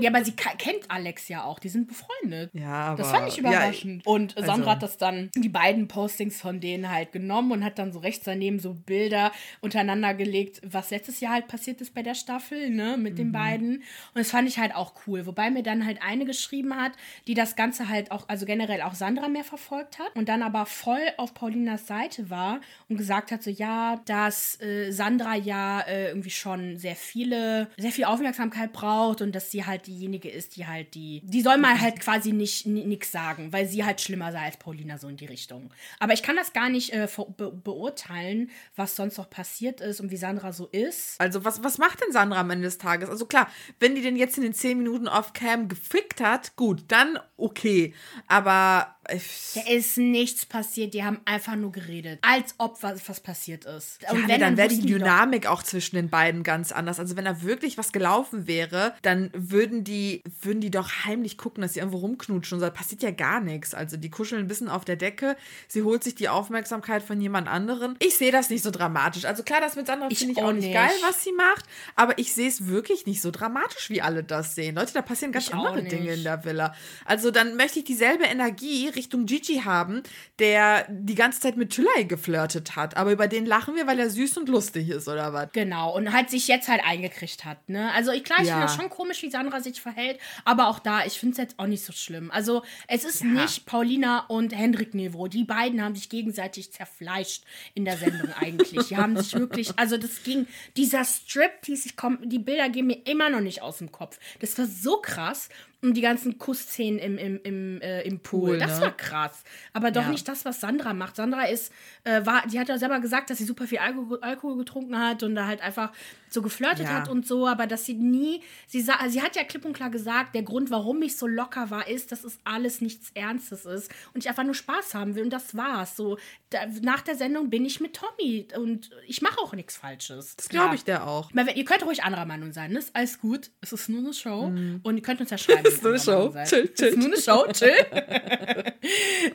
Ja, 0.01 0.11
aber 0.11 0.25
sie 0.25 0.33
kennt 0.33 0.91
Alex 0.91 1.29
ja 1.29 1.45
auch. 1.45 1.59
Die 1.59 1.69
sind 1.69 1.89
befreundet. 1.89 2.51
Ja, 2.55 2.89
aber. 2.89 3.03
Das 3.03 3.11
fand 3.11 3.29
ich 3.29 3.39
überraschend. 3.39 4.03
Ja, 4.05 4.13
und 4.13 4.33
Sandra 4.33 4.53
also, 4.53 4.71
hat 4.71 4.83
das 4.83 4.97
dann, 4.97 5.31
die 5.35 5.49
beiden 5.49 5.89
Postings 5.89 6.41
von 6.41 6.61
denen 6.61 6.91
halt 6.91 7.13
genommen 7.13 7.53
und 7.53 7.65
hat 7.65 7.79
dann 7.79 7.93
so 7.93 7.99
rechts 7.99 8.25
daneben 8.25 8.59
so 8.59 8.75
Bilder 8.75 9.33
untereinander 9.61 10.15
gelegt, 10.15 10.61
was 10.65 10.91
letztes 10.91 11.21
Jahr 11.21 11.35
halt 11.35 11.49
passiert 11.49 11.81
ist 11.81 11.95
bei 11.95 12.03
der 12.03 12.15
Staffel, 12.15 12.71
ne, 12.71 12.97
mit 12.97 13.15
mhm. 13.15 13.17
den 13.17 13.33
beiden. 13.33 13.77
Und 13.77 14.17
das 14.17 14.31
fand 14.31 14.49
ich 14.49 14.59
halt 14.59 14.75
auch 14.75 14.95
cool. 15.07 15.27
Wobei 15.27 15.51
mir 15.51 15.63
dann 15.63 15.87
halt 15.87 16.01
eine 16.03 16.25
geschrieben 16.25 16.77
hat, 16.77 16.93
die 17.27 17.35
das 17.35 17.57
Ganze 17.57 17.89
halt 17.89 18.11
auch, 18.11 18.29
also 18.29 18.47
generell 18.47 18.83
auch 18.83 18.95
Sandra 18.95 19.29
mehr 19.29 19.45
verfolgt 19.45 19.99
hat 19.99 20.15
und 20.15 20.29
dann 20.29 20.43
aber 20.43 20.67
voll 20.67 21.03
auf 21.17 21.35
Paulinas 21.35 21.87
Seite 21.87 22.31
war 22.31 22.61
und 22.89 22.97
gesagt 22.97 23.31
hat, 23.33 23.43
so, 23.43 23.51
ja, 23.51 24.01
dass 24.07 24.61
äh, 24.61 24.91
Sandra 24.91 25.35
ja 25.37 25.81
äh, 25.81 26.09
irgendwie 26.09 26.31
schon 26.31 26.77
sehr 26.77 26.97
viele, 26.97 27.69
sehr 27.77 27.93
viel 27.93 28.05
Aufmerksamkeit 28.05 28.73
braucht 28.73 29.23
und 29.23 29.35
dass 29.35 29.51
sie 29.51 29.65
halt 29.65 29.72
halt 29.73 29.87
diejenige 29.87 30.29
ist, 30.29 30.57
die 30.57 30.67
halt 30.67 30.95
die, 30.95 31.23
die 31.25 31.43
soll 31.43 31.59
mal 31.59 31.81
halt 31.81 32.01
quasi 32.01 32.33
nicht 32.33 32.67
nichts 32.67 33.11
sagen, 33.11 33.53
weil 33.53 33.67
sie 33.67 33.85
halt 33.85 34.01
schlimmer 34.01 34.33
sei 34.33 34.41
als 34.41 34.57
Paulina 34.57 34.99
so 34.99 35.09
in 35.09 35.17
die 35.17 35.27
Richtung. 35.27 35.71
Aber 35.99 36.13
ich 36.13 36.23
kann 36.23 36.37
das 36.37 36.53
gar 36.53 36.69
nicht 36.69 36.93
äh, 36.93 37.09
be 37.37 37.51
beurteilen, 37.51 38.51
was 38.77 38.97
sonst 38.97 39.19
noch 39.19 39.31
passiert 39.31 39.81
ist 39.81 40.01
und 40.01 40.11
wie 40.11 40.17
Sandra 40.17 40.53
so 40.53 40.67
ist. 40.67 41.21
Also 41.21 41.45
was, 41.45 41.63
was 41.63 41.79
macht 41.79 42.01
denn 42.01 42.13
Sandra 42.13 42.41
am 42.41 42.51
Ende 42.51 42.65
des 42.65 42.79
Tages? 42.79 43.09
Also 43.09 43.27
klar, 43.27 43.49
wenn 43.81 43.95
die 43.95 44.03
denn 44.03 44.17
jetzt 44.17 44.37
in 44.37 44.43
den 44.43 44.55
zehn 44.55 44.79
Minuten 44.79 45.09
auf 45.09 45.33
Cam 45.33 45.69
gefickt 45.69 46.21
hat, 46.21 46.57
gut, 46.57 46.85
dann 46.89 47.19
okay. 47.37 47.95
Aber 48.27 48.97
da 49.05 49.63
ist 49.69 49.99
nichts 49.99 50.47
passiert, 50.47 50.95
die 50.95 51.03
haben 51.03 51.21
einfach 51.25 51.57
nur 51.57 51.73
geredet, 51.73 52.21
als 52.23 52.55
ob 52.59 52.83
was, 52.83 53.09
was 53.09 53.21
passiert 53.21 53.65
ist. 53.65 54.01
Ja, 54.03 54.13
und 54.13 54.23
wenn, 54.23 54.29
dann, 54.29 54.41
dann 54.41 54.57
wäre 54.57 54.69
die 54.69 54.87
Dynamik 54.87 55.47
auch 55.47 55.63
zwischen 55.65 55.97
den 55.97 56.09
beiden 56.09 56.45
ganz 56.45 56.71
anders. 56.71 57.01
Also 57.01 57.17
wenn 57.17 57.25
da 57.25 57.43
wirklich 57.43 57.77
was 57.79 57.91
gelaufen 57.93 58.47
wäre, 58.47 58.95
dann 59.03 59.31
würden 59.35 59.83
die, 59.83 60.23
würden 60.41 60.61
die 60.61 60.71
doch 60.71 60.89
heimlich 61.05 61.37
gucken, 61.37 61.63
dass 61.63 61.75
sie 61.75 61.81
irgendwo 61.81 61.99
rumknutschen 61.99 62.57
und 62.57 62.63
da 62.63 62.71
passiert 62.71 63.03
ja 63.03 63.11
gar 63.11 63.41
nichts. 63.41 63.75
Also 63.75 63.97
die 63.97 64.09
kuscheln 64.09 64.43
ein 64.43 64.49
bisschen 64.49 64.69
auf 64.69 64.85
der 64.85 64.97
Decke, 64.97 65.37
sie 65.67 65.83
holt 65.83 66.05
sich 66.05 66.15
die 66.15 66.29
Aufmerksamkeit 66.29 67.03
von 67.03 67.21
jemand 67.21 67.49
anderen. 67.49 67.97
Ich 67.99 68.17
sehe 68.17 68.31
das 68.31 68.51
nicht 68.51 68.63
so 68.63 68.71
dramatisch. 68.71 69.25
Also 69.25 69.43
klar, 69.43 69.61
das 69.61 69.75
mit 69.75 69.89
Sandra 69.89 70.09
finde 70.11 70.33
ich 70.33 70.43
auch 70.43 70.53
nicht 70.53 70.73
geil, 70.73 70.93
was 71.03 71.25
sie 71.25 71.33
macht, 71.33 71.65
aber 71.97 72.19
ich 72.19 72.33
sehe 72.35 72.49
es 72.49 72.69
wirklich 72.69 73.07
nicht 73.07 73.21
so 73.21 73.33
dramatisch, 73.33 73.91
wie 73.91 74.01
alle 74.01 74.23
das 74.23 74.55
sehen. 74.55 74.77
Leute, 74.77 74.93
da 74.93 75.03
passieren 75.03 75.33
ganz 75.33 75.49
ich 75.49 75.55
andere 75.55 75.83
Dinge 75.83 76.15
in 76.15 76.23
der 76.23 76.45
Villa. 76.45 76.75
Also 77.05 77.33
dann 77.33 77.57
möchte 77.57 77.81
ich 77.81 77.85
dieselbe 77.85 78.25
Energie 78.25 78.92
Richtung 78.97 79.27
Gigi 79.27 79.63
haben, 79.65 80.03
der 80.39 80.87
die 80.89 81.15
ganze 81.15 81.41
Zeit 81.41 81.57
mit 81.57 81.71
Tülay 81.71 82.05
geflirtet 82.05 82.77
hat. 82.77 82.97
Aber 82.97 83.13
über 83.13 83.29
den 83.29 83.47
lachen 83.47 83.75
wir, 83.77 83.87
weil 83.87 83.99
er 83.99 84.11
süß 84.11 84.39
und 84.39 84.49
lustig 84.49 84.89
ist, 84.89 85.09
oder 85.09 85.33
was? 85.33 85.53
Genau, 85.53 85.95
und 85.95 86.13
halt 86.13 86.31
sich 86.31 86.49
jetzt 86.49 86.69
halt 86.69 86.83
eingekriegt 86.85 87.45
hat. 87.45 87.69
Ne? 87.69 87.93
Also 87.93 88.13
ich, 88.13 88.25
klar, 88.25 88.41
ich 88.41 88.49
ja. 88.49 88.55
finde 88.55 88.67
das 88.67 88.77
schon 88.77 88.91
komisch, 88.91 89.23
wie 89.23 89.31
Sandra 89.31 89.61
sich 89.61 89.81
verhält, 89.81 90.19
aber 90.45 90.69
auch 90.69 90.79
da, 90.79 91.05
ich 91.05 91.19
finde 91.19 91.33
es 91.33 91.39
jetzt 91.39 91.59
auch 91.59 91.67
nicht 91.67 91.85
so 91.85 91.93
schlimm. 91.93 92.31
Also 92.31 92.63
es 92.89 93.05
ist 93.05 93.23
ja. 93.23 93.29
nicht 93.29 93.67
Paulina 93.67 94.27
und 94.27 94.57
Hendrik 94.57 94.95
Niveau. 94.95 95.29
Die 95.29 95.45
beiden 95.45 95.83
haben 95.83 95.95
sich 95.95 96.09
gegenseitig 96.09 96.73
zerfleischt 96.73 97.45
in 97.75 97.85
der 97.85 97.97
Sendung 97.97 98.33
eigentlich. 98.41 98.89
Die 98.89 98.97
haben 98.97 99.17
sich 99.17 99.35
wirklich, 99.35 99.79
also 99.79 99.97
das 99.97 100.23
ging, 100.23 100.47
dieser 100.77 101.05
Strip, 101.05 101.63
die, 101.63 101.77
sich, 101.77 101.95
die 102.25 102.39
Bilder 102.39 102.69
gehen 102.69 102.87
mir 102.87 103.07
immer 103.07 103.31
noch 103.31 103.41
nicht 103.41 103.63
aus 103.63 103.79
dem 103.79 103.93
Kopf. 103.93 104.19
Das 104.41 104.57
war 104.59 104.67
so 104.67 105.01
krass. 105.01 105.49
Und 105.83 105.95
die 105.95 106.01
ganzen 106.01 106.39
Kussszenen 106.39 107.01
im, 107.01 107.19
im, 107.19 107.41
im, 107.43 107.81
äh, 107.81 108.03
im 108.03 108.21
Pool. 108.21 108.51
Pool 108.51 108.59
das 108.59 108.79
ne? 108.79 108.87
war 108.87 108.97
krass. 108.97 109.43
Aber 109.73 109.91
doch 109.91 110.03
ja. 110.03 110.11
nicht 110.11 110.29
das, 110.29 110.45
was 110.45 110.61
Sandra 110.61 110.95
macht. 110.95 111.17
Sandra 111.17 111.45
ist, 111.47 111.73
äh, 112.05 112.25
war, 112.25 112.47
die 112.47 112.61
hat 112.61 112.69
ja 112.69 112.79
selber 112.79 113.01
gesagt, 113.01 113.31
dass 113.31 113.39
sie 113.39 113.45
super 113.45 113.67
viel 113.67 113.79
Alkohol, 113.79 114.21
Alkohol 114.21 114.59
getrunken 114.59 114.97
hat 114.97 115.25
und 115.25 115.35
da 115.35 115.49
halt 115.49 115.61
einfach 115.61 115.93
so 116.33 116.43
geflirtet 116.43 116.87
ja. 116.87 116.95
hat 116.95 117.09
und 117.09 117.27
so, 117.27 117.47
aber 117.47 117.67
dass 117.67 117.85
sie 117.85 117.95
nie, 117.95 118.43
sie, 118.67 118.81
sie 118.81 119.23
hat 119.23 119.37
ja 119.37 119.45
klipp 119.45 119.65
und 119.65 119.73
klar 119.73 119.91
gesagt, 119.91 120.35
der 120.35 120.43
Grund, 120.43 120.71
warum 120.71 121.03
ich 121.03 121.17
so 121.17 121.27
locker 121.27 121.71
war, 121.71 121.89
ist, 121.89 122.13
dass 122.13 122.25
es 122.25 122.39
alles 122.45 122.81
nichts 122.81 123.11
Ernstes 123.15 123.65
ist 123.65 123.91
und 124.15 124.23
ich 124.23 124.29
einfach 124.29 124.45
nur 124.45 124.55
Spaß 124.55 124.95
haben 124.95 125.15
will 125.15 125.25
und 125.25 125.33
das 125.33 125.57
war's. 125.57 125.97
So, 125.97 126.19
da, 126.51 126.61
nach 126.83 127.03
der 127.03 127.17
Sendung 127.17 127.51
bin 127.51 127.65
ich 127.65 127.81
mit 127.81 127.95
Tommy 127.95 128.47
und 128.57 128.91
ich 129.07 129.23
mache 129.23 129.39
auch 129.41 129.53
nichts 129.55 129.77
Falsches. 129.77 130.37
Das 130.37 130.49
glaube 130.49 130.75
ich 130.75 130.85
der 130.85 131.07
auch. 131.07 131.33
Meine, 131.33 131.55
ihr 131.57 131.65
könnt 131.65 131.85
ruhig 131.85 132.03
anderer 132.03 132.27
Meinung 132.27 132.53
sein, 132.53 132.73
ne? 132.73 132.79
ist 132.79 132.95
alles 132.95 133.21
gut. 133.21 133.51
Es 133.61 133.73
ist 133.73 133.89
nur 133.89 134.01
eine 134.01 134.15
Show 134.15 134.49
mhm. 134.49 134.81
und 134.83 134.97
ihr 134.97 135.03
könnt 135.03 135.21
uns 135.21 135.31
ja 135.31 135.39
schreiben 135.39 135.65
ist 135.67 135.83
nur 135.83 135.93
eine 135.93 136.01
Show. 136.01 136.35
Chill, 136.45 136.73
chill. 136.75 136.89
Ist 136.89 136.99
nur 136.99 137.07
eine 137.07 137.21
Show, 137.21 137.47
chill. 137.53 137.75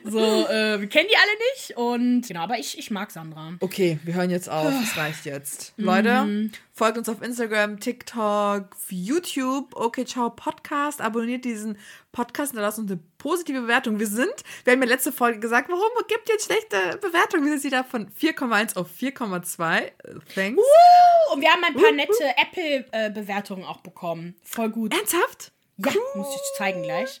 so, 0.04 0.18
äh, 0.48 0.80
wir 0.80 0.88
kennen 0.88 1.08
die 1.10 1.16
alle 1.16 1.38
nicht 1.54 1.76
und 1.76 2.28
genau, 2.28 2.40
aber 2.40 2.58
ich, 2.58 2.78
ich 2.78 2.90
mag 2.90 3.10
Sandra. 3.10 3.54
Okay, 3.60 3.98
wir 4.04 4.14
hören 4.14 4.30
jetzt 4.30 4.48
auf. 4.48 4.72
Es 4.88 4.96
reicht 4.96 5.26
jetzt. 5.26 5.74
Leute, 5.76 6.24
mhm. 6.24 6.52
Folgt 6.78 6.96
uns 6.96 7.08
auf 7.08 7.20
Instagram, 7.22 7.80
TikTok, 7.80 8.68
YouTube, 8.88 9.74
okay, 9.74 10.04
ciao 10.04 10.30
Podcast, 10.30 11.00
abonniert 11.00 11.44
diesen 11.44 11.76
Podcast 12.12 12.54
und 12.54 12.60
lasst 12.60 12.78
uns 12.78 12.88
eine 12.92 13.00
positive 13.18 13.62
Bewertung. 13.62 13.98
Wir 13.98 14.06
sind, 14.06 14.32
wir 14.62 14.74
haben 14.74 14.82
ja 14.82 14.88
letzte 14.88 15.10
Folge 15.10 15.40
gesagt, 15.40 15.68
warum 15.68 15.88
gibt 16.06 16.28
ihr 16.28 16.34
jetzt 16.34 16.46
schlechte 16.46 16.98
Bewertungen? 16.98 17.46
Wir 17.46 17.58
sind 17.58 17.64
wieder 17.64 17.82
von 17.82 18.08
4,1 18.10 18.76
auf 18.76 18.88
4,2. 18.96 19.90
Thanks. 20.36 20.62
Uh, 20.62 21.34
und 21.34 21.40
wir 21.40 21.50
haben 21.50 21.64
ein 21.64 21.74
paar 21.74 21.90
uh, 21.90 21.94
nette 21.94 22.12
uh. 22.12 22.42
Apple-Bewertungen 22.42 23.64
auch 23.64 23.80
bekommen. 23.80 24.36
Voll 24.44 24.70
gut. 24.70 24.94
Ernsthaft? 24.94 25.50
Ja, 25.78 25.90
cool. 25.92 26.22
muss 26.22 26.28
ich 26.32 26.58
zeigen 26.58 26.84
gleich. 26.84 27.20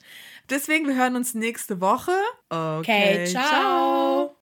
Deswegen, 0.50 0.86
wir 0.86 0.94
hören 0.94 1.16
uns 1.16 1.34
nächste 1.34 1.80
Woche. 1.80 2.12
Okay, 2.48 3.24
okay 3.24 3.26
ciao. 3.26 3.48
ciao. 3.48 4.36